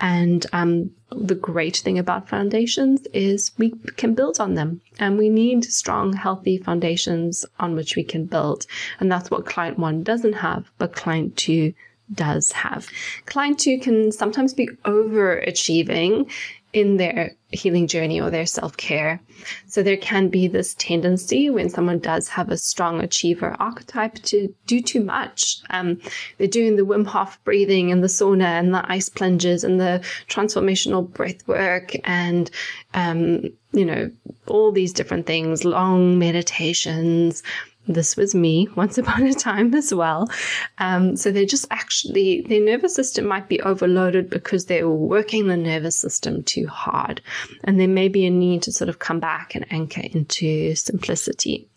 And 0.00 0.46
um, 0.52 0.90
the 1.10 1.34
great 1.34 1.78
thing 1.78 1.98
about 1.98 2.28
foundations 2.28 3.06
is 3.12 3.52
we 3.58 3.72
can 3.96 4.14
build 4.14 4.40
on 4.40 4.54
them 4.54 4.80
and 4.98 5.18
we 5.18 5.28
need 5.28 5.64
strong, 5.64 6.12
healthy 6.12 6.58
foundations 6.58 7.46
on 7.58 7.74
which 7.74 7.96
we 7.96 8.04
can 8.04 8.26
build. 8.26 8.66
And 9.00 9.10
that's 9.10 9.30
what 9.30 9.46
client 9.46 9.78
one 9.78 10.02
doesn't 10.02 10.34
have, 10.34 10.70
but 10.78 10.94
client 10.94 11.36
two 11.36 11.74
does 12.12 12.52
have. 12.52 12.88
Client 13.26 13.58
two 13.58 13.78
can 13.78 14.12
sometimes 14.12 14.54
be 14.54 14.68
overachieving 14.84 16.30
in 16.72 16.98
their 16.98 17.34
healing 17.50 17.86
journey 17.86 18.20
or 18.20 18.30
their 18.30 18.46
self 18.46 18.76
care. 18.76 19.20
So 19.66 19.82
there 19.82 19.96
can 19.96 20.28
be 20.28 20.48
this 20.48 20.74
tendency 20.74 21.48
when 21.48 21.70
someone 21.70 21.98
does 21.98 22.28
have 22.28 22.50
a 22.50 22.56
strong 22.56 23.00
achiever 23.00 23.56
archetype 23.58 24.16
to 24.24 24.54
do 24.66 24.80
too 24.80 25.02
much. 25.02 25.58
Um, 25.70 26.00
they're 26.36 26.46
doing 26.46 26.76
the 26.76 26.84
Wim 26.84 27.06
Hof 27.06 27.42
breathing 27.44 27.90
and 27.90 28.02
the 28.02 28.08
sauna 28.08 28.58
and 28.58 28.74
the 28.74 28.84
ice 28.90 29.08
plunges 29.08 29.64
and 29.64 29.80
the 29.80 30.04
transformational 30.28 31.10
breath 31.10 31.46
work 31.48 31.94
and, 32.04 32.50
um, 32.94 33.44
you 33.72 33.84
know, 33.84 34.10
all 34.46 34.72
these 34.72 34.92
different 34.92 35.26
things, 35.26 35.64
long 35.64 36.18
meditations, 36.18 37.42
this 37.88 38.16
was 38.16 38.34
me 38.34 38.68
once 38.76 38.98
upon 38.98 39.24
a 39.24 39.34
time 39.34 39.74
as 39.74 39.92
well. 39.92 40.28
Um, 40.78 41.16
so 41.16 41.30
they're 41.30 41.46
just 41.46 41.66
actually, 41.70 42.42
their 42.42 42.62
nervous 42.62 42.94
system 42.94 43.26
might 43.26 43.48
be 43.48 43.60
overloaded 43.62 44.30
because 44.30 44.66
they're 44.66 44.88
working 44.88 45.48
the 45.48 45.56
nervous 45.56 45.96
system 45.96 46.42
too 46.42 46.66
hard. 46.66 47.20
And 47.64 47.80
there 47.80 47.88
may 47.88 48.08
be 48.08 48.26
a 48.26 48.30
need 48.30 48.62
to 48.62 48.72
sort 48.72 48.88
of 48.88 48.98
come 48.98 49.20
back 49.20 49.54
and 49.54 49.66
anchor 49.70 50.02
into 50.12 50.74
simplicity 50.74 51.68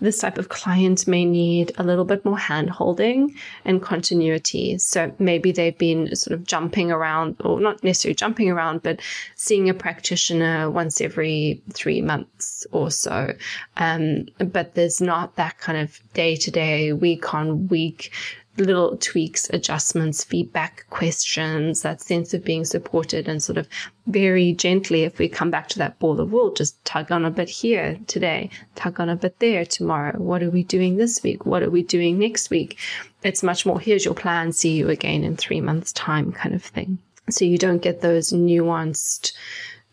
this 0.00 0.18
type 0.18 0.38
of 0.38 0.48
client 0.48 1.06
may 1.06 1.24
need 1.24 1.72
a 1.78 1.84
little 1.84 2.04
bit 2.04 2.24
more 2.24 2.38
hand 2.38 2.70
holding 2.70 3.34
and 3.64 3.80
continuity. 3.80 4.78
So 4.78 5.12
maybe 5.18 5.52
they've 5.52 5.76
been 5.76 6.14
sort 6.16 6.34
of 6.34 6.44
jumping 6.44 6.90
around, 6.90 7.36
or 7.44 7.60
not 7.60 7.84
necessarily 7.84 8.14
jumping 8.14 8.50
around, 8.50 8.82
but 8.82 9.00
seeing 9.36 9.68
a 9.68 9.74
practitioner 9.74 10.70
once 10.70 11.00
every 11.00 11.62
three 11.72 12.00
months 12.00 12.66
or 12.72 12.90
so. 12.90 13.34
Um, 13.76 14.26
but 14.38 14.74
there's 14.74 15.00
not 15.00 15.36
that 15.36 15.58
kind 15.58 15.78
of 15.78 16.00
day 16.14 16.36
to 16.36 16.50
day, 16.50 16.92
week 16.92 17.32
on 17.32 17.68
week 17.68 18.12
little 18.58 18.96
tweaks, 18.98 19.48
adjustments, 19.50 20.24
feedback, 20.24 20.84
questions, 20.90 21.82
that 21.82 22.00
sense 22.00 22.34
of 22.34 22.44
being 22.44 22.64
supported 22.64 23.26
and 23.28 23.42
sort 23.42 23.56
of 23.56 23.66
very 24.06 24.52
gently, 24.52 25.04
if 25.04 25.18
we 25.18 25.28
come 25.28 25.50
back 25.50 25.68
to 25.68 25.78
that 25.78 25.98
ball 25.98 26.20
of 26.20 26.32
wool, 26.32 26.52
just 26.52 26.82
tug 26.84 27.10
on 27.10 27.24
a 27.24 27.30
bit 27.30 27.48
here 27.48 27.98
today, 28.06 28.50
tug 28.74 29.00
on 29.00 29.08
a 29.08 29.16
bit 29.16 29.38
there 29.38 29.64
tomorrow. 29.64 30.18
What 30.18 30.42
are 30.42 30.50
we 30.50 30.64
doing 30.64 30.96
this 30.96 31.22
week? 31.22 31.46
What 31.46 31.62
are 31.62 31.70
we 31.70 31.82
doing 31.82 32.18
next 32.18 32.50
week? 32.50 32.78
It's 33.22 33.42
much 33.42 33.64
more, 33.64 33.80
here's 33.80 34.04
your 34.04 34.14
plan, 34.14 34.52
see 34.52 34.72
you 34.72 34.88
again 34.90 35.24
in 35.24 35.36
three 35.36 35.60
months' 35.60 35.92
time 35.92 36.32
kind 36.32 36.54
of 36.54 36.62
thing. 36.62 36.98
So 37.30 37.44
you 37.44 37.56
don't 37.56 37.82
get 37.82 38.00
those 38.00 38.32
nuanced 38.32 39.32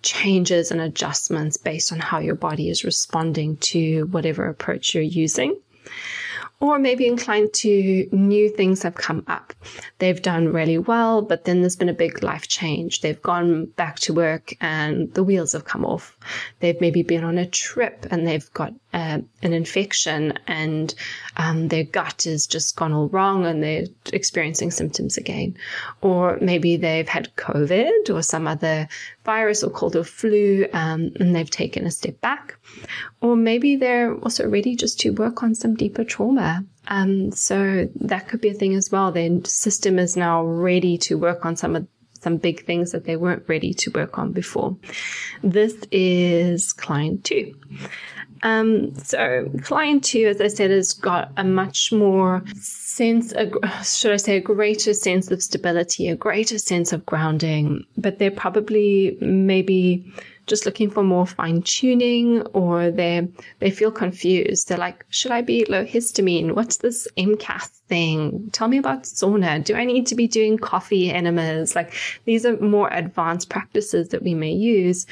changes 0.02 0.72
and 0.72 0.82
adjustments 0.82 1.58
based 1.58 1.91
on 1.91 2.00
how 2.00 2.19
your 2.19 2.36
body 2.36 2.69
is 2.69 2.84
responding 2.84 3.58
to 3.58 4.06
whatever 4.08 4.48
approach 4.48 4.93
you're 4.93 5.04
using 5.04 5.60
or 6.62 6.78
maybe 6.78 7.08
inclined 7.08 7.54
to 7.54 8.08
new 8.12 8.50
things 8.50 8.84
have 8.84 8.95
come 8.95 9.24
up. 9.28 9.54
They've 10.00 10.22
done 10.22 10.52
really 10.52 10.78
well, 10.78 11.22
but 11.22 11.45
then 11.45 11.62
there's 11.62 11.78
been 11.78 11.88
a 11.88 11.93
big 11.93 12.22
life 12.22 12.50
change. 12.50 13.00
They've 13.00 13.22
gone 13.22 13.67
back 13.78 13.98
to 14.00 14.13
work 14.13 14.54
and 14.60 15.13
the 15.13 15.24
wheels 15.24 15.54
have 15.54 15.63
come 15.63 15.86
off. 15.86 16.17
They've 16.60 16.80
maybe 16.82 17.02
been 17.02 17.24
on 17.24 17.38
a 17.38 17.45
trip 17.45 18.06
and 18.12 18.28
they've 18.28 18.52
got 18.54 18.74
uh, 18.93 19.19
an 19.41 19.54
infection 19.54 20.34
and 20.48 20.93
um, 21.38 21.69
their 21.69 21.86
gut 21.86 22.24
has 22.24 22.45
just 22.45 22.76
gone 22.76 22.91
all 22.91 23.08
wrong 23.08 23.45
and 23.45 23.63
they're 23.63 23.86
experiencing 24.12 24.72
symptoms 24.72 25.15
again. 25.15 25.56
Or 26.02 26.38
maybe 26.41 26.76
they've 26.76 27.08
had 27.08 27.34
COVID 27.38 28.10
or 28.10 28.22
some 28.22 28.48
other 28.48 28.89
virus 29.24 29.63
or 29.63 29.69
cold 29.69 29.95
or 29.95 30.04
flu 30.04 30.67
um, 30.74 31.12
and 31.22 31.34
they've 31.34 31.50
taken 31.50 31.86
a 31.86 31.91
step 31.91 32.19
back. 32.19 32.59
Or 33.21 33.36
maybe 33.36 33.75
they're 33.75 34.15
also 34.15 34.47
ready 34.47 34.75
just 34.75 34.99
to 35.01 35.12
work 35.12 35.43
on 35.43 35.55
some 35.55 35.75
deeper 35.75 36.03
trauma. 36.03 36.65
Um, 36.88 37.32
so 37.32 37.89
that 37.95 38.27
could 38.27 38.41
be 38.41 38.49
a 38.49 38.53
thing 38.53 38.75
as 38.75 38.91
well. 38.91 39.12
Their 39.12 39.43
system 39.45 39.99
is 39.99 40.17
now 40.17 40.43
ready 40.43 40.97
to 40.99 41.17
work 41.17 41.45
on 41.45 41.55
some 41.55 41.75
of 41.75 41.88
some 42.21 42.38
big 42.38 42.65
things 42.65 42.91
that 42.91 43.05
they 43.05 43.15
weren't 43.15 43.43
ready 43.47 43.73
to 43.73 43.91
work 43.91 44.17
on 44.17 44.32
before. 44.32 44.75
This 45.41 45.75
is 45.91 46.73
client 46.73 47.23
two. 47.23 47.55
Um, 48.41 48.95
so 48.95 49.49
client 49.63 50.03
two, 50.03 50.27
as 50.27 50.39
I 50.39 50.47
said, 50.47 50.71
has 50.71 50.93
got 50.93 51.32
a 51.38 51.43
much 51.43 51.91
more 51.91 52.43
sense, 52.55 53.34
a, 53.34 53.51
should 53.84 54.13
I 54.13 54.17
say, 54.17 54.38
a 54.38 54.41
greater 54.41 54.93
sense 54.93 55.29
of 55.32 55.43
stability, 55.43 56.08
a 56.08 56.15
greater 56.15 56.58
sense 56.58 56.93
of 56.93 57.05
grounding, 57.05 57.86
but 57.97 58.19
they're 58.19 58.32
probably 58.32 59.17
maybe 59.21 60.12
just 60.49 60.65
looking 60.65 60.89
for 60.89 61.03
more 61.03 61.25
fine 61.25 61.62
tuning 61.62 62.41
or 62.47 62.91
they 62.91 63.27
they 63.59 63.71
feel 63.71 63.91
confused. 63.91 64.67
They're 64.67 64.77
like, 64.77 65.05
should 65.09 65.31
I 65.31 65.41
be 65.41 65.65
low 65.65 65.85
histamine? 65.85 66.55
What's 66.55 66.77
this 66.77 67.07
MCAS 67.17 67.67
thing? 67.88 68.49
Tell 68.51 68.67
me 68.67 68.77
about 68.77 69.03
sauna. 69.03 69.63
Do 69.63 69.75
I 69.75 69.85
need 69.85 70.07
to 70.07 70.15
be 70.15 70.27
doing 70.27 70.57
coffee 70.57 71.12
enemas? 71.12 71.75
Like 71.75 71.93
these 72.25 72.45
are 72.45 72.57
more 72.59 72.89
advanced 72.91 73.49
practices 73.49 74.09
that 74.09 74.23
we 74.23 74.33
may 74.33 74.51
use. 74.51 75.05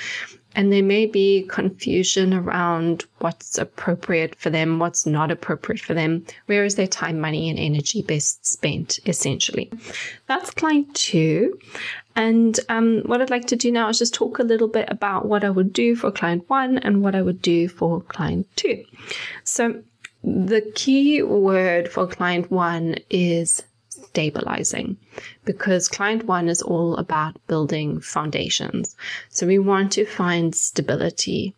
And 0.55 0.73
there 0.73 0.81
may 0.81 1.05
be 1.05 1.45
confusion 1.49 2.33
around 2.33 3.05
what's 3.19 3.59
appropriate 3.59 4.33
for 4.35 4.49
them, 4.49 4.79
what's 4.79 5.05
not 5.05 5.29
appropriate 5.29 5.79
for 5.79 5.93
them. 5.93 6.25
Where 6.47 6.65
is 6.65 6.73
their 6.73 6.87
time, 6.87 7.19
money, 7.19 7.47
and 7.51 7.59
energy 7.59 8.01
best 8.01 8.43
spent, 8.43 8.99
essentially? 9.05 9.71
That's 10.25 10.49
client 10.49 10.95
two. 10.95 11.59
And 12.17 12.59
um, 12.67 13.03
what 13.05 13.21
I'd 13.21 13.29
like 13.29 13.45
to 13.47 13.55
do 13.55 13.71
now 13.71 13.89
is 13.89 13.99
just 13.99 14.15
talk 14.15 14.39
a 14.39 14.43
little 14.43 14.67
bit 14.67 14.89
about 14.89 15.27
what 15.27 15.43
I 15.43 15.51
would 15.51 15.71
do 15.71 15.95
for 15.95 16.11
client 16.11 16.49
one 16.49 16.79
and 16.79 17.03
what 17.03 17.13
I 17.13 17.21
would 17.21 17.43
do 17.43 17.69
for 17.69 18.01
client 18.01 18.47
two. 18.55 18.83
So, 19.43 19.83
the 20.23 20.61
key 20.73 21.21
word 21.21 21.87
for 21.87 22.07
client 22.07 22.49
one 22.49 22.95
is 23.11 23.63
stabilizing 23.89 24.97
because 25.45 25.87
client 25.87 26.25
one 26.25 26.49
is 26.49 26.63
all 26.63 26.97
about 26.97 27.37
building 27.45 28.01
foundations. 28.01 28.95
So 29.29 29.45
we 29.45 29.59
want 29.59 29.91
to 29.93 30.05
find 30.05 30.55
stability 30.55 31.55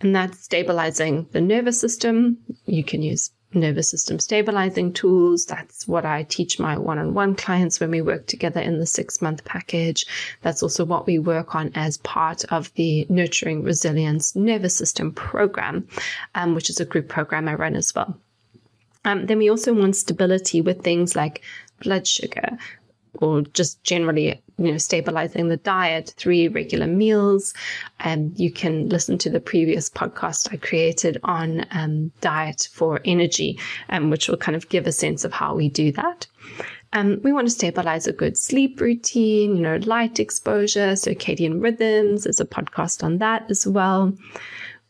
and 0.00 0.14
that's 0.14 0.42
stabilizing 0.42 1.28
the 1.30 1.40
nervous 1.40 1.80
system. 1.80 2.38
You 2.66 2.82
can 2.82 3.02
use 3.02 3.30
nervous 3.54 3.90
system 3.90 4.18
stabilizing 4.18 4.92
tools. 4.92 5.46
That's 5.46 5.86
what 5.86 6.04
I 6.04 6.24
teach 6.24 6.58
my 6.58 6.76
one 6.78 6.98
on 6.98 7.14
one 7.14 7.34
clients 7.34 7.80
when 7.80 7.90
we 7.90 8.00
work 8.00 8.26
together 8.26 8.60
in 8.60 8.78
the 8.78 8.86
six 8.86 9.22
month 9.22 9.44
package. 9.44 10.06
That's 10.42 10.62
also 10.62 10.84
what 10.84 11.06
we 11.06 11.18
work 11.18 11.54
on 11.54 11.70
as 11.74 11.98
part 11.98 12.44
of 12.52 12.72
the 12.74 13.06
Nurturing 13.08 13.62
Resilience 13.62 14.34
Nervous 14.36 14.76
System 14.76 15.12
program, 15.12 15.86
um, 16.34 16.54
which 16.54 16.70
is 16.70 16.80
a 16.80 16.84
group 16.84 17.08
program 17.08 17.48
I 17.48 17.54
run 17.54 17.76
as 17.76 17.94
well. 17.94 18.16
Um, 19.04 19.26
then 19.26 19.38
we 19.38 19.50
also 19.50 19.74
want 19.74 19.96
stability 19.96 20.60
with 20.60 20.82
things 20.82 21.16
like 21.16 21.42
blood 21.82 22.06
sugar 22.06 22.58
or 23.14 23.42
just 23.42 23.82
generally 23.84 24.40
you 24.64 24.72
know, 24.72 24.78
stabilizing 24.78 25.48
the 25.48 25.56
diet, 25.56 26.14
three 26.16 26.48
regular 26.48 26.86
meals. 26.86 27.54
And 28.00 28.38
you 28.38 28.52
can 28.52 28.88
listen 28.88 29.18
to 29.18 29.30
the 29.30 29.40
previous 29.40 29.90
podcast 29.90 30.52
I 30.52 30.56
created 30.56 31.18
on 31.24 31.66
um, 31.70 32.12
diet 32.20 32.68
for 32.72 33.00
energy, 33.04 33.58
um, 33.88 34.10
which 34.10 34.28
will 34.28 34.36
kind 34.36 34.56
of 34.56 34.68
give 34.68 34.86
a 34.86 34.92
sense 34.92 35.24
of 35.24 35.32
how 35.32 35.54
we 35.54 35.68
do 35.68 35.92
that. 35.92 36.26
Um, 36.94 37.20
we 37.22 37.32
want 37.32 37.46
to 37.46 37.50
stabilize 37.50 38.06
a 38.06 38.12
good 38.12 38.36
sleep 38.36 38.80
routine, 38.80 39.56
you 39.56 39.62
know, 39.62 39.76
light 39.76 40.20
exposure, 40.20 40.92
circadian 40.92 41.62
rhythms. 41.62 42.24
There's 42.24 42.40
a 42.40 42.44
podcast 42.44 43.02
on 43.02 43.18
that 43.18 43.50
as 43.50 43.66
well. 43.66 44.12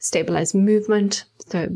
Stabilize 0.04 0.52
movement. 0.52 1.24
So, 1.46 1.68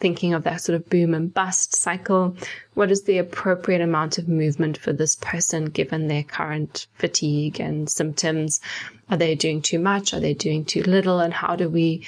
thinking 0.00 0.34
of 0.34 0.42
that 0.42 0.60
sort 0.60 0.76
of 0.76 0.90
boom 0.90 1.14
and 1.14 1.32
bust 1.32 1.74
cycle. 1.74 2.36
What 2.74 2.90
is 2.90 3.04
the 3.04 3.16
appropriate 3.16 3.80
amount 3.80 4.18
of 4.18 4.28
movement 4.28 4.76
for 4.76 4.92
this 4.92 5.16
person 5.16 5.64
given 5.64 6.06
their 6.06 6.22
current 6.22 6.86
fatigue 6.92 7.58
and 7.58 7.88
symptoms? 7.88 8.60
Are 9.08 9.16
they 9.16 9.34
doing 9.34 9.62
too 9.62 9.78
much? 9.78 10.12
Are 10.12 10.20
they 10.20 10.34
doing 10.34 10.66
too 10.66 10.82
little? 10.82 11.20
And 11.20 11.32
how 11.32 11.56
do 11.56 11.70
we 11.70 12.04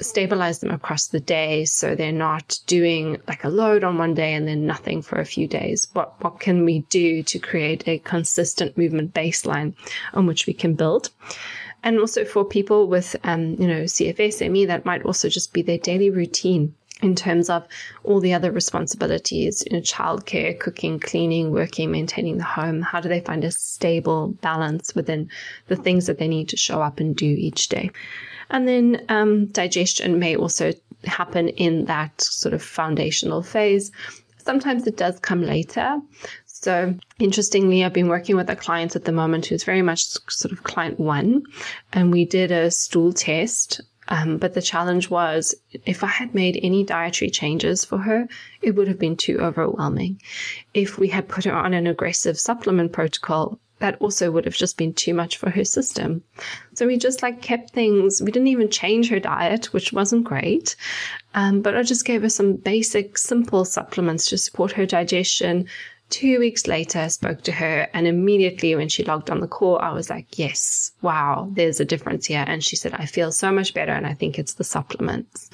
stabilize 0.00 0.60
them 0.60 0.70
across 0.70 1.08
the 1.08 1.18
day 1.18 1.64
so 1.64 1.94
they're 1.94 2.12
not 2.12 2.60
doing 2.66 3.20
like 3.26 3.42
a 3.42 3.48
load 3.48 3.82
on 3.82 3.98
one 3.98 4.14
day 4.14 4.34
and 4.34 4.46
then 4.46 4.64
nothing 4.64 5.02
for 5.02 5.18
a 5.18 5.24
few 5.24 5.48
days 5.48 5.88
what 5.92 6.14
what 6.22 6.38
can 6.38 6.64
we 6.64 6.80
do 6.88 7.22
to 7.22 7.38
create 7.38 7.86
a 7.88 7.98
consistent 7.98 8.78
movement 8.78 9.12
baseline 9.12 9.74
on 10.14 10.24
which 10.24 10.46
we 10.46 10.52
can 10.52 10.74
build 10.74 11.10
and 11.82 11.98
also 11.98 12.24
for 12.24 12.44
people 12.44 12.88
with 12.88 13.16
um, 13.24 13.54
you 13.58 13.66
know 13.66 13.82
CFS 13.82 14.66
that 14.66 14.84
might 14.84 15.02
also 15.02 15.28
just 15.28 15.52
be 15.52 15.62
their 15.62 15.78
daily 15.78 16.10
routine 16.10 16.74
in 17.02 17.14
terms 17.14 17.48
of 17.48 17.66
all 18.02 18.20
the 18.20 18.34
other 18.34 18.50
responsibilities, 18.50 19.62
you 19.66 19.76
know, 19.76 19.82
childcare, 19.82 20.58
cooking, 20.58 20.98
cleaning, 20.98 21.52
working, 21.52 21.90
maintaining 21.90 22.38
the 22.38 22.44
home. 22.44 22.82
How 22.82 23.00
do 23.00 23.08
they 23.08 23.20
find 23.20 23.44
a 23.44 23.52
stable 23.52 24.28
balance 24.40 24.94
within 24.94 25.30
the 25.68 25.76
things 25.76 26.06
that 26.06 26.18
they 26.18 26.26
need 26.28 26.48
to 26.48 26.56
show 26.56 26.82
up 26.82 26.98
and 26.98 27.14
do 27.14 27.26
each 27.26 27.68
day? 27.68 27.90
And 28.50 28.66
then 28.66 29.04
um, 29.08 29.46
digestion 29.46 30.18
may 30.18 30.34
also 30.34 30.72
happen 31.04 31.48
in 31.50 31.84
that 31.84 32.20
sort 32.20 32.54
of 32.54 32.62
foundational 32.62 33.42
phase. 33.42 33.92
Sometimes 34.38 34.86
it 34.86 34.96
does 34.96 35.20
come 35.20 35.42
later. 35.42 36.00
So, 36.60 36.92
interestingly, 37.20 37.84
I've 37.84 37.92
been 37.92 38.08
working 38.08 38.34
with 38.34 38.50
a 38.50 38.56
client 38.56 38.96
at 38.96 39.04
the 39.04 39.12
moment 39.12 39.46
who's 39.46 39.62
very 39.62 39.80
much 39.80 40.06
sort 40.28 40.50
of 40.50 40.64
client 40.64 40.98
one, 40.98 41.44
and 41.92 42.10
we 42.10 42.24
did 42.24 42.50
a 42.50 42.72
stool 42.72 43.12
test. 43.12 43.80
Um, 44.08 44.38
but 44.38 44.54
the 44.54 44.62
challenge 44.62 45.08
was 45.08 45.54
if 45.86 46.02
I 46.02 46.08
had 46.08 46.34
made 46.34 46.58
any 46.60 46.82
dietary 46.82 47.30
changes 47.30 47.84
for 47.84 47.98
her, 47.98 48.26
it 48.60 48.72
would 48.72 48.88
have 48.88 48.98
been 48.98 49.16
too 49.16 49.38
overwhelming. 49.38 50.20
If 50.74 50.98
we 50.98 51.08
had 51.08 51.28
put 51.28 51.44
her 51.44 51.54
on 51.54 51.74
an 51.74 51.86
aggressive 51.86 52.40
supplement 52.40 52.90
protocol, 52.90 53.60
that 53.78 54.00
also 54.00 54.32
would 54.32 54.44
have 54.44 54.56
just 54.56 54.76
been 54.76 54.94
too 54.94 55.14
much 55.14 55.36
for 55.36 55.50
her 55.50 55.64
system. 55.64 56.24
So 56.74 56.88
we 56.88 56.96
just 56.96 57.22
like 57.22 57.40
kept 57.40 57.70
things, 57.70 58.20
we 58.20 58.32
didn't 58.32 58.48
even 58.48 58.70
change 58.70 59.10
her 59.10 59.20
diet, 59.20 59.72
which 59.72 59.92
wasn't 59.92 60.24
great. 60.24 60.74
Um, 61.34 61.60
but 61.60 61.76
I 61.76 61.82
just 61.84 62.04
gave 62.04 62.22
her 62.22 62.28
some 62.28 62.54
basic, 62.54 63.16
simple 63.16 63.64
supplements 63.64 64.26
to 64.30 64.38
support 64.38 64.72
her 64.72 64.86
digestion, 64.86 65.68
Two 66.10 66.38
weeks 66.38 66.66
later, 66.66 67.00
I 67.00 67.08
spoke 67.08 67.42
to 67.42 67.52
her, 67.52 67.86
and 67.92 68.06
immediately 68.06 68.74
when 68.74 68.88
she 68.88 69.04
logged 69.04 69.28
on 69.28 69.40
the 69.40 69.46
call, 69.46 69.78
I 69.78 69.92
was 69.92 70.08
like, 70.08 70.38
Yes, 70.38 70.92
wow, 71.02 71.50
there's 71.52 71.80
a 71.80 71.84
difference 71.84 72.24
here. 72.24 72.44
And 72.46 72.64
she 72.64 72.76
said, 72.76 72.94
I 72.94 73.04
feel 73.04 73.30
so 73.30 73.52
much 73.52 73.74
better, 73.74 73.92
and 73.92 74.06
I 74.06 74.14
think 74.14 74.38
it's 74.38 74.54
the 74.54 74.64
supplements. 74.64 75.50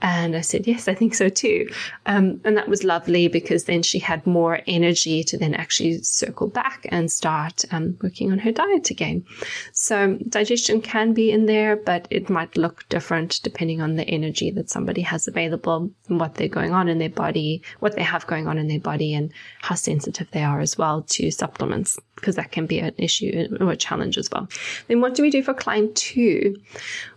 And 0.00 0.36
I 0.36 0.42
said, 0.42 0.68
Yes, 0.68 0.86
I 0.86 0.94
think 0.94 1.14
so 1.14 1.28
too. 1.28 1.68
Um, 2.06 2.40
and 2.44 2.56
that 2.56 2.68
was 2.68 2.84
lovely 2.84 3.26
because 3.26 3.64
then 3.64 3.82
she 3.82 3.98
had 3.98 4.24
more 4.24 4.60
energy 4.68 5.24
to 5.24 5.36
then 5.36 5.54
actually 5.54 5.98
circle 6.02 6.46
back 6.46 6.86
and 6.90 7.10
start 7.10 7.64
um, 7.72 7.98
working 8.00 8.30
on 8.30 8.38
her 8.38 8.52
diet 8.52 8.90
again. 8.90 9.24
So, 9.72 10.16
digestion 10.28 10.80
can 10.80 11.12
be 11.12 11.32
in 11.32 11.46
there, 11.46 11.74
but 11.74 12.06
it 12.10 12.30
might 12.30 12.56
look 12.56 12.88
different 12.88 13.40
depending 13.42 13.80
on 13.80 13.96
the 13.96 14.04
energy 14.04 14.52
that 14.52 14.70
somebody 14.70 15.00
has 15.02 15.26
available 15.26 15.90
and 16.08 16.20
what 16.20 16.36
they're 16.36 16.46
going 16.46 16.72
on 16.72 16.88
in 16.88 16.98
their 16.98 17.10
body, 17.10 17.62
what 17.80 17.96
they 17.96 18.02
have 18.02 18.28
going 18.28 18.46
on 18.46 18.58
in 18.58 18.68
their 18.68 18.78
body, 18.78 19.12
and 19.12 19.32
how 19.60 19.74
sensitive 19.88 20.30
they 20.30 20.42
are 20.42 20.60
as 20.60 20.76
well 20.80 21.02
to 21.16 21.30
supplements, 21.30 21.98
because 22.16 22.36
that 22.36 22.52
can 22.52 22.66
be 22.66 22.78
an 22.78 22.94
issue 22.98 23.32
or 23.60 23.72
a 23.72 23.76
challenge 23.86 24.18
as 24.22 24.28
well. 24.30 24.46
Then 24.88 25.00
what 25.00 25.14
do 25.14 25.22
we 25.22 25.30
do 25.30 25.42
for 25.42 25.54
client 25.54 25.96
two? 25.96 26.56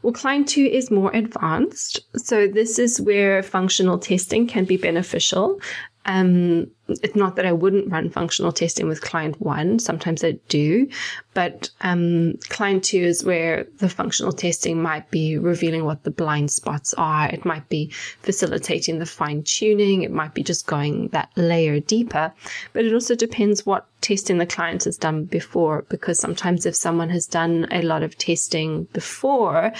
Well, 0.01 0.13
client 0.13 0.47
two 0.47 0.67
is 0.79 0.89
more 0.99 1.12
advanced. 1.21 1.99
So 2.15 2.47
this 2.47 2.79
is 2.79 3.01
where 3.10 3.43
functional 3.43 3.97
testing 3.99 4.47
can 4.47 4.65
be 4.65 4.77
beneficial. 4.77 5.60
Um, 6.05 6.71
it's 6.87 7.15
not 7.15 7.35
that 7.35 7.45
I 7.45 7.51
wouldn't 7.51 7.91
run 7.91 8.09
functional 8.09 8.51
testing 8.51 8.87
with 8.87 9.01
client 9.01 9.39
one. 9.39 9.79
Sometimes 9.79 10.23
I 10.23 10.31
do, 10.49 10.89
but 11.33 11.69
um, 11.81 12.37
client 12.49 12.83
two 12.83 13.01
is 13.01 13.23
where 13.23 13.65
the 13.77 13.87
functional 13.87 14.33
testing 14.33 14.81
might 14.81 15.09
be 15.11 15.37
revealing 15.37 15.85
what 15.85 16.03
the 16.03 16.11
blind 16.11 16.51
spots 16.51 16.93
are. 16.95 17.29
It 17.29 17.45
might 17.45 17.69
be 17.69 17.91
facilitating 18.21 18.99
the 18.99 19.05
fine 19.05 19.43
tuning. 19.43 20.01
It 20.01 20.11
might 20.11 20.33
be 20.33 20.43
just 20.43 20.67
going 20.67 21.09
that 21.09 21.29
layer 21.35 21.79
deeper. 21.79 22.33
But 22.73 22.83
it 22.85 22.93
also 22.93 23.15
depends 23.15 23.65
what 23.65 23.87
testing 24.01 24.39
the 24.39 24.45
client 24.45 24.83
has 24.85 24.97
done 24.97 25.25
before, 25.25 25.85
because 25.87 26.19
sometimes 26.19 26.65
if 26.65 26.75
someone 26.75 27.09
has 27.09 27.27
done 27.27 27.67
a 27.71 27.83
lot 27.83 28.03
of 28.03 28.17
testing 28.17 28.85
before, 28.91 29.71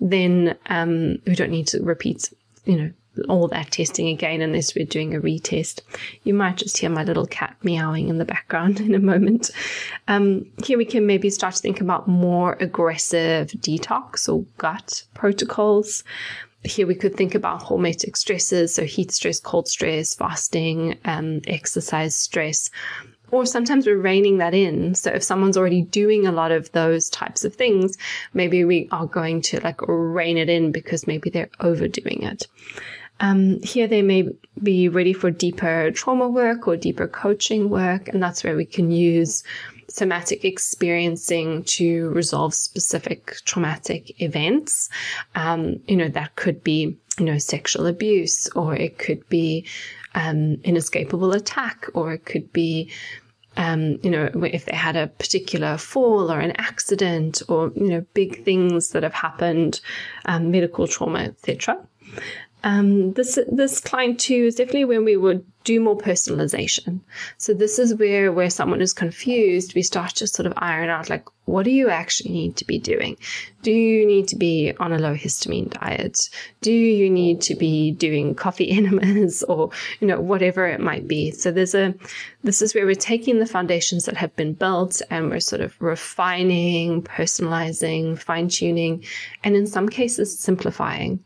then 0.00 0.56
um, 0.66 1.18
we 1.26 1.34
don't 1.34 1.50
need 1.50 1.68
to 1.68 1.82
repeat, 1.82 2.34
you 2.64 2.76
know, 2.76 2.92
all 3.28 3.48
that 3.48 3.70
testing 3.70 4.08
again 4.08 4.40
unless 4.40 4.74
we're 4.74 4.84
doing 4.84 5.14
a 5.14 5.20
retest. 5.20 5.80
You 6.24 6.34
might 6.34 6.56
just 6.56 6.78
hear 6.78 6.90
my 6.90 7.04
little 7.04 7.26
cat 7.26 7.56
meowing 7.62 8.08
in 8.08 8.18
the 8.18 8.24
background 8.24 8.80
in 8.80 8.94
a 8.94 8.98
moment. 8.98 9.50
Um, 10.06 10.46
here 10.64 10.78
we 10.78 10.84
can 10.84 11.06
maybe 11.06 11.30
start 11.30 11.54
to 11.54 11.60
think 11.60 11.80
about 11.80 12.08
more 12.08 12.56
aggressive 12.60 13.48
detox 13.48 14.28
or 14.28 14.44
gut 14.58 15.04
protocols. 15.14 16.04
Here 16.64 16.86
we 16.86 16.96
could 16.96 17.16
think 17.16 17.34
about 17.34 17.62
hormetic 17.62 18.16
stresses, 18.16 18.74
so 18.74 18.84
heat 18.84 19.12
stress, 19.12 19.38
cold 19.38 19.68
stress, 19.68 20.14
fasting, 20.14 20.98
um, 21.04 21.40
exercise 21.46 22.16
stress. 22.16 22.70
Or 23.30 23.44
sometimes 23.44 23.86
we're 23.86 23.98
reining 23.98 24.38
that 24.38 24.54
in. 24.54 24.94
So 24.94 25.10
if 25.10 25.22
someone's 25.22 25.56
already 25.56 25.82
doing 25.82 26.26
a 26.26 26.32
lot 26.32 26.50
of 26.50 26.72
those 26.72 27.10
types 27.10 27.44
of 27.44 27.54
things, 27.54 27.96
maybe 28.32 28.64
we 28.64 28.88
are 28.90 29.06
going 29.06 29.42
to 29.42 29.60
like 29.60 29.80
rein 29.86 30.38
it 30.38 30.48
in 30.48 30.72
because 30.72 31.06
maybe 31.06 31.28
they're 31.30 31.50
overdoing 31.60 32.22
it. 32.22 32.46
Um, 33.20 33.60
here 33.62 33.86
they 33.86 34.02
may 34.02 34.28
be 34.62 34.88
ready 34.88 35.12
for 35.12 35.30
deeper 35.30 35.90
trauma 35.90 36.28
work 36.28 36.68
or 36.68 36.76
deeper 36.76 37.08
coaching 37.08 37.68
work, 37.68 38.08
and 38.08 38.22
that's 38.22 38.44
where 38.44 38.56
we 38.56 38.64
can 38.64 38.90
use 38.90 39.42
somatic 39.88 40.44
experiencing 40.44 41.64
to 41.64 42.10
resolve 42.10 42.54
specific 42.54 43.36
traumatic 43.44 44.20
events. 44.20 44.88
Um, 45.34 45.80
you 45.86 45.96
know, 45.96 46.08
that 46.08 46.36
could 46.36 46.62
be, 46.62 46.96
you 47.18 47.24
know, 47.24 47.38
sexual 47.38 47.86
abuse, 47.86 48.48
or 48.50 48.76
it 48.76 48.98
could 48.98 49.28
be 49.28 49.66
um, 50.14 50.56
inescapable 50.64 51.32
attack, 51.32 51.86
or 51.94 52.12
it 52.12 52.24
could 52.24 52.52
be 52.52 52.90
um, 53.56 53.98
you 54.04 54.10
know, 54.10 54.30
if 54.44 54.66
they 54.66 54.76
had 54.76 54.94
a 54.94 55.08
particular 55.08 55.76
fall 55.76 56.30
or 56.30 56.38
an 56.38 56.52
accident 56.58 57.42
or, 57.48 57.72
you 57.74 57.88
know, 57.88 58.06
big 58.14 58.44
things 58.44 58.90
that 58.90 59.02
have 59.02 59.14
happened, 59.14 59.80
um, 60.26 60.52
medical 60.52 60.86
trauma, 60.86 61.18
etc. 61.18 61.76
Um, 62.68 63.14
this 63.14 63.38
this 63.50 63.80
client 63.80 64.20
two 64.20 64.44
is 64.44 64.56
definitely 64.56 64.84
when 64.84 65.04
we 65.04 65.16
would 65.16 65.46
do 65.68 65.80
more 65.80 65.98
personalization. 65.98 66.98
So 67.36 67.52
this 67.52 67.78
is 67.78 67.94
where 67.94 68.32
where 68.32 68.48
someone 68.48 68.80
is 68.80 68.94
confused, 68.94 69.74
we 69.74 69.82
start 69.82 70.14
to 70.14 70.26
sort 70.26 70.46
of 70.46 70.54
iron 70.56 70.88
out 70.88 71.10
like 71.10 71.26
what 71.48 71.64
do 71.64 71.70
you 71.70 71.88
actually 71.88 72.30
need 72.30 72.56
to 72.56 72.66
be 72.66 72.78
doing? 72.78 73.16
Do 73.62 73.72
you 73.72 74.06
need 74.06 74.28
to 74.28 74.36
be 74.36 74.74
on 74.78 74.92
a 74.92 74.98
low 74.98 75.14
histamine 75.14 75.70
diet? 75.70 76.28
Do 76.60 76.70
you 76.70 77.08
need 77.08 77.40
to 77.42 77.54
be 77.54 77.90
doing 77.92 78.34
coffee 78.34 78.70
enemas 78.78 79.42
or, 79.44 79.70
you 80.00 80.06
know, 80.06 80.20
whatever 80.20 80.66
it 80.66 80.78
might 80.78 81.08
be? 81.08 81.30
So 81.30 81.50
there's 81.50 81.74
a, 81.74 81.94
this 82.44 82.60
is 82.60 82.74
where 82.74 82.84
we're 82.84 82.94
taking 82.94 83.38
the 83.38 83.46
foundations 83.46 84.04
that 84.04 84.16
have 84.18 84.36
been 84.36 84.52
built 84.52 85.00
and 85.10 85.30
we're 85.30 85.40
sort 85.40 85.62
of 85.62 85.74
refining, 85.80 87.02
personalizing, 87.02 88.18
fine 88.18 88.48
tuning, 88.48 89.02
and 89.42 89.56
in 89.56 89.66
some 89.66 89.88
cases 89.88 90.38
simplifying. 90.38 91.18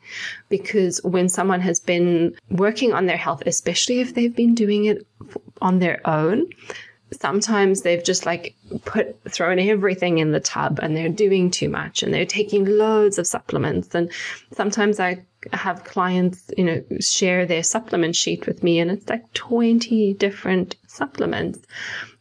Because 0.48 1.00
when 1.02 1.28
someone 1.28 1.60
has 1.60 1.80
been 1.80 2.36
working 2.48 2.92
on 2.92 3.06
their 3.06 3.16
health, 3.16 3.42
especially 3.44 3.98
if 3.98 4.14
they've 4.32 4.46
been 4.46 4.54
doing 4.54 4.86
it 4.86 5.06
on 5.60 5.78
their 5.78 6.00
own, 6.08 6.46
sometimes 7.20 7.82
they've 7.82 8.02
just 8.02 8.26
like 8.26 8.54
put 8.84 9.22
thrown 9.30 9.58
everything 9.58 10.18
in 10.18 10.32
the 10.32 10.40
tub 10.40 10.78
and 10.82 10.96
they're 10.96 11.08
doing 11.08 11.50
too 11.50 11.68
much 11.68 12.02
and 12.02 12.12
they're 12.12 12.24
taking 12.24 12.64
loads 12.64 13.18
of 13.18 13.26
supplements. 13.26 13.94
And 13.94 14.10
sometimes 14.52 15.00
i 15.00 15.22
have 15.52 15.82
clients 15.82 16.52
you 16.56 16.62
know 16.62 16.80
share 17.00 17.44
their 17.44 17.64
supplement 17.64 18.14
sheet 18.14 18.46
with 18.46 18.62
me 18.62 18.78
and 18.78 18.92
it's 18.92 19.08
like 19.08 19.30
20 19.34 20.14
different 20.14 20.76
supplements. 20.86 21.58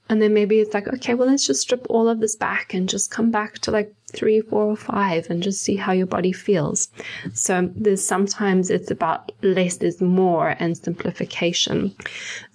And 0.09 0.21
then 0.21 0.33
maybe 0.33 0.59
it's 0.59 0.73
like 0.73 0.87
okay 0.87 1.13
well 1.13 1.27
let's 1.29 1.47
just 1.47 1.61
strip 1.61 1.85
all 1.89 2.09
of 2.09 2.19
this 2.19 2.35
back 2.35 2.73
and 2.73 2.89
just 2.89 3.11
come 3.11 3.31
back 3.31 3.59
to 3.59 3.71
like 3.71 3.93
three 4.11 4.41
four 4.41 4.65
or 4.65 4.75
five 4.75 5.29
and 5.29 5.43
just 5.43 5.61
see 5.61 5.75
how 5.75 5.91
your 5.91 6.07
body 6.07 6.31
feels 6.31 6.89
so 7.33 7.69
there's 7.75 8.05
sometimes 8.05 8.69
it's 8.69 8.91
about 8.91 9.31
less 9.41 9.77
is 9.77 10.01
more 10.01 10.55
and 10.59 10.77
simplification 10.77 11.93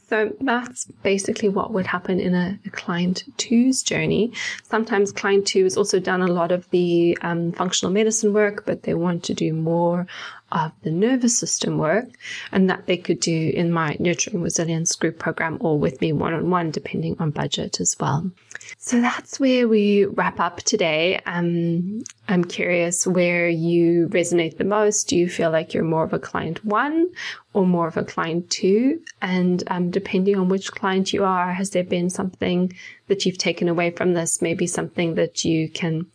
So 0.08 0.32
that's 0.40 0.84
basically 1.02 1.48
what 1.48 1.72
would 1.72 1.86
happen 1.86 2.20
in 2.20 2.34
a, 2.34 2.58
a, 2.64 2.70
client 2.70 3.24
two's 3.38 3.82
journey. 3.82 4.32
Sometimes 4.62 5.10
client 5.10 5.48
two 5.48 5.64
has 5.64 5.76
also 5.76 5.98
done 5.98 6.22
a 6.22 6.28
lot 6.28 6.52
of 6.52 6.70
the 6.70 7.18
um, 7.22 7.50
functional 7.52 7.92
medicine 7.92 8.32
work, 8.32 8.64
but 8.66 8.84
they 8.84 8.94
want 8.94 9.24
to 9.24 9.34
do 9.34 9.52
more 9.52 10.06
of 10.52 10.72
the 10.82 10.90
nervous 10.90 11.36
system 11.38 11.76
work 11.78 12.06
and 12.52 12.70
that 12.70 12.86
they 12.86 12.96
could 12.96 13.20
do 13.20 13.50
in 13.54 13.72
my 13.72 13.96
nurturing 13.98 14.40
resilience 14.40 14.94
group 14.94 15.18
program 15.18 15.58
or 15.60 15.78
with 15.78 16.00
me 16.00 16.12
one 16.12 16.32
on 16.32 16.50
one, 16.50 16.70
depending 16.70 17.16
on 17.18 17.30
budget 17.30 17.80
as 17.80 17.96
well. 17.98 18.30
So 18.78 19.00
that's 19.00 19.40
where 19.40 19.68
we 19.68 20.04
wrap 20.04 20.38
up 20.40 20.58
today. 20.58 21.20
Um, 21.26 22.02
I'm 22.28 22.44
curious 22.44 23.06
where 23.06 23.48
you 23.48 24.08
resonate 24.08 24.56
the 24.56 24.64
most. 24.64 25.08
Do 25.08 25.16
you 25.16 25.28
feel 25.28 25.50
like 25.50 25.74
you're 25.74 25.84
more 25.84 26.04
of 26.04 26.12
a 26.12 26.18
client 26.18 26.64
one 26.64 27.08
or 27.52 27.66
more 27.66 27.88
of 27.88 27.96
a 27.96 28.04
client 28.04 28.48
two? 28.50 29.00
And 29.20 29.62
um, 29.66 29.90
depending 29.90 30.36
on 30.36 30.48
which 30.48 30.72
client 30.72 31.12
you 31.12 31.24
are, 31.24 31.52
has 31.52 31.70
there 31.70 31.84
been 31.84 32.10
something 32.10 32.72
that 33.08 33.26
you've 33.26 33.38
taken 33.38 33.68
away 33.68 33.90
from 33.90 34.14
this? 34.14 34.40
Maybe 34.40 34.66
something 34.66 35.14
that 35.16 35.44
you 35.44 35.68
can 35.68 36.06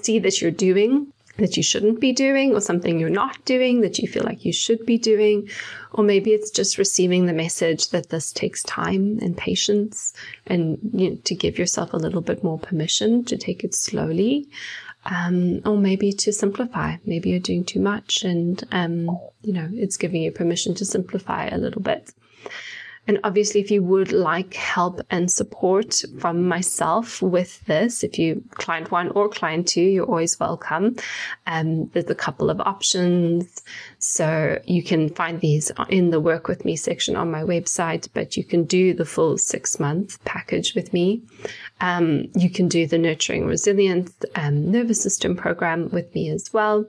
see 0.00 0.18
that 0.20 0.40
you're 0.40 0.50
doing 0.50 1.12
that 1.38 1.56
you 1.56 1.62
shouldn't 1.62 2.00
be 2.00 2.12
doing 2.12 2.54
or 2.54 2.60
something 2.60 2.98
you're 2.98 3.08
not 3.08 3.42
doing 3.44 3.80
that 3.80 3.98
you 3.98 4.08
feel 4.08 4.24
like 4.24 4.44
you 4.44 4.52
should 4.52 4.84
be 4.84 4.98
doing. 4.98 5.48
Or 5.92 6.04
maybe 6.04 6.32
it's 6.32 6.50
just 6.50 6.78
receiving 6.78 7.26
the 7.26 7.32
message 7.32 7.90
that 7.90 8.10
this 8.10 8.32
takes 8.32 8.62
time 8.64 9.18
and 9.20 9.36
patience 9.36 10.12
and 10.46 10.78
you 10.92 11.10
know, 11.10 11.16
to 11.24 11.34
give 11.34 11.58
yourself 11.58 11.92
a 11.92 11.98
little 11.98 12.20
bit 12.20 12.44
more 12.44 12.58
permission 12.58 13.24
to 13.24 13.36
take 13.36 13.64
it 13.64 13.74
slowly. 13.74 14.48
Um, 15.04 15.62
or 15.64 15.76
maybe 15.76 16.12
to 16.12 16.32
simplify. 16.32 16.96
Maybe 17.04 17.30
you're 17.30 17.40
doing 17.40 17.64
too 17.64 17.80
much 17.80 18.22
and, 18.22 18.62
um, 18.70 19.06
you 19.42 19.52
know, 19.52 19.68
it's 19.72 19.96
giving 19.96 20.22
you 20.22 20.30
permission 20.30 20.74
to 20.76 20.84
simplify 20.84 21.46
a 21.46 21.58
little 21.58 21.82
bit. 21.82 22.12
And 23.08 23.18
obviously, 23.24 23.60
if 23.60 23.70
you 23.70 23.82
would 23.82 24.12
like 24.12 24.54
help 24.54 25.00
and 25.10 25.30
support 25.30 26.02
from 26.20 26.46
myself 26.46 27.20
with 27.20 27.64
this, 27.66 28.04
if 28.04 28.18
you 28.18 28.44
client 28.52 28.92
one 28.92 29.08
or 29.10 29.28
client 29.28 29.66
two, 29.66 29.80
you're 29.80 30.06
always 30.06 30.38
welcome. 30.38 30.96
Um, 31.46 31.86
there's 31.86 32.10
a 32.10 32.14
couple 32.14 32.48
of 32.48 32.60
options. 32.60 33.62
So 33.98 34.60
you 34.66 34.84
can 34.84 35.08
find 35.08 35.40
these 35.40 35.72
in 35.88 36.10
the 36.10 36.20
work 36.20 36.46
with 36.46 36.64
me 36.64 36.76
section 36.76 37.16
on 37.16 37.30
my 37.30 37.42
website, 37.42 38.08
but 38.14 38.36
you 38.36 38.44
can 38.44 38.64
do 38.64 38.94
the 38.94 39.04
full 39.04 39.36
six 39.36 39.80
month 39.80 40.24
package 40.24 40.74
with 40.74 40.92
me. 40.92 41.22
Um, 41.80 42.28
you 42.36 42.50
can 42.50 42.68
do 42.68 42.86
the 42.86 42.98
nurturing 42.98 43.46
resilience 43.46 44.12
um, 44.36 44.70
nervous 44.70 45.02
system 45.02 45.36
program 45.36 45.88
with 45.90 46.14
me 46.14 46.30
as 46.30 46.52
well. 46.52 46.86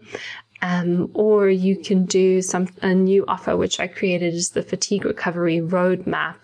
Um, 0.63 1.12
or 1.13 1.49
you 1.49 1.76
can 1.76 2.06
do 2.06 2.41
some 2.41 2.69
a 2.82 2.95
new 2.95 3.26
offer 3.28 3.58
which 3.58 3.82
I 3.82 3.88
created 3.88 4.34
is 4.34 4.52
the 4.52 4.63
fatigue 4.63 5.04
recovery 5.04 5.60
roadmap, 5.60 6.38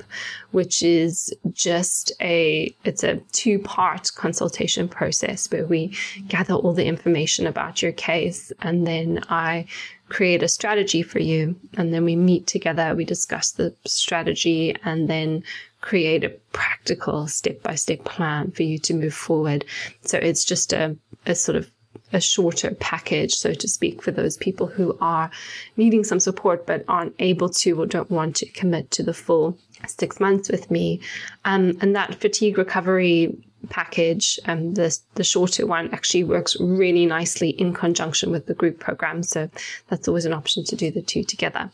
which 0.52 0.84
is 0.84 1.34
just 1.54 2.12
a 2.20 2.76
it's 2.84 3.02
a 3.02 3.16
two 3.32 3.60
part 3.60 4.12
consultation 4.16 4.90
process 4.90 5.50
where 5.50 5.66
we 5.66 5.96
gather 6.28 6.54
all 6.54 6.74
the 6.74 6.86
information 6.86 7.48
about 7.48 7.82
your 7.82 7.94
case 7.94 8.52
and 8.62 8.86
then 8.86 9.24
I 9.30 9.66
create 10.10 10.44
a 10.44 10.50
strategy 10.50 11.02
for 11.02 11.20
you. 11.20 11.56
And 11.78 11.94
then 11.94 12.04
we 12.04 12.18
meet 12.18 12.46
together 12.46 12.94
we 12.96 13.06
discuss 13.06 13.52
the 13.52 13.74
strategy 13.86 14.76
and 14.84 15.10
then 15.10 15.44
create 15.80 16.26
a 16.26 16.36
practical 16.52 17.26
step 17.28 17.64
by 17.64 17.76
step 17.76 18.04
plan 18.04 18.52
for 18.52 18.64
you 18.64 18.80
to 18.80 18.94
move 18.94 19.14
forward. 19.14 19.64
So 20.02 20.18
it's 20.18 20.44
just 20.44 20.74
a, 20.74 20.98
a 21.26 21.36
sort 21.36 21.56
of 21.56 21.72
a 22.12 22.20
shorter 22.20 22.72
package, 22.80 23.36
so 23.36 23.54
to 23.54 23.68
speak, 23.68 24.02
for 24.02 24.12
those 24.12 24.38
people 24.38 24.68
who 24.68 24.98
are 25.00 25.30
needing 25.78 26.04
some 26.04 26.20
support 26.20 26.66
but 26.66 26.84
aren't 26.88 27.16
able 27.20 27.50
to 27.50 27.80
or 27.80 27.86
don't 27.86 28.10
want 28.10 28.36
to 28.38 28.46
commit 28.48 28.90
to 28.92 29.04
the 29.04 29.14
full 29.14 29.58
six 29.88 30.20
months 30.20 30.50
with 30.50 30.70
me. 30.72 31.00
Um, 31.46 31.78
and 31.82 31.96
that 31.96 32.16
fatigue 32.16 32.58
recovery 32.58 33.38
package, 33.70 34.40
um, 34.46 34.74
the, 34.74 34.98
the 35.16 35.24
shorter 35.24 35.66
one 35.66 35.90
actually 35.94 36.24
works 36.24 36.56
really 36.60 37.06
nicely 37.06 37.50
in 37.50 37.74
conjunction 37.74 38.32
with 38.32 38.46
the 38.46 38.54
group 38.54 38.80
program. 38.80 39.24
So 39.24 39.50
that's 39.88 40.08
always 40.08 40.26
an 40.26 40.34
option 40.34 40.64
to 40.66 40.76
do 40.76 40.92
the 40.92 41.02
two 41.02 41.24
together. 41.24 41.70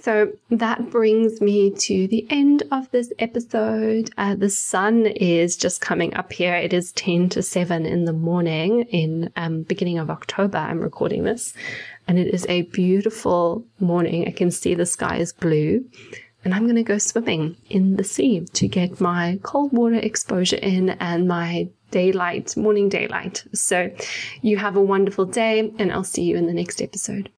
So 0.00 0.32
that 0.50 0.90
brings 0.90 1.40
me 1.40 1.70
to 1.70 2.06
the 2.08 2.26
end 2.30 2.62
of 2.72 2.90
this 2.90 3.12
episode. 3.18 4.10
Uh, 4.16 4.34
the 4.34 4.48
sun 4.48 5.06
is 5.06 5.56
just 5.56 5.80
coming 5.80 6.14
up 6.14 6.32
here. 6.32 6.54
It 6.54 6.72
is 6.72 6.92
10 6.92 7.28
to 7.30 7.42
7 7.42 7.84
in 7.84 8.06
the 8.06 8.12
morning 8.12 8.82
in 8.90 9.30
um, 9.36 9.62
beginning 9.62 9.98
of 9.98 10.08
October. 10.08 10.58
I'm 10.58 10.80
recording 10.80 11.24
this 11.24 11.52
and 12.08 12.18
it 12.18 12.32
is 12.32 12.46
a 12.48 12.62
beautiful 12.62 13.64
morning. 13.80 14.26
I 14.26 14.30
can 14.30 14.50
see 14.50 14.74
the 14.74 14.86
sky 14.86 15.18
is 15.18 15.32
blue 15.32 15.84
and 16.44 16.54
I'm 16.54 16.64
going 16.64 16.76
to 16.76 16.82
go 16.82 16.98
swimming 16.98 17.56
in 17.68 17.96
the 17.96 18.04
sea 18.04 18.40
to 18.54 18.68
get 18.68 19.00
my 19.00 19.38
cold 19.42 19.72
water 19.72 19.96
exposure 19.96 20.56
in 20.56 20.90
and 20.90 21.28
my 21.28 21.68
daylight, 21.90 22.56
morning 22.56 22.88
daylight. 22.88 23.44
So 23.52 23.90
you 24.40 24.56
have 24.56 24.76
a 24.76 24.80
wonderful 24.80 25.26
day 25.26 25.72
and 25.78 25.92
I'll 25.92 26.04
see 26.04 26.22
you 26.22 26.36
in 26.36 26.46
the 26.46 26.54
next 26.54 26.82
episode. 26.82 27.30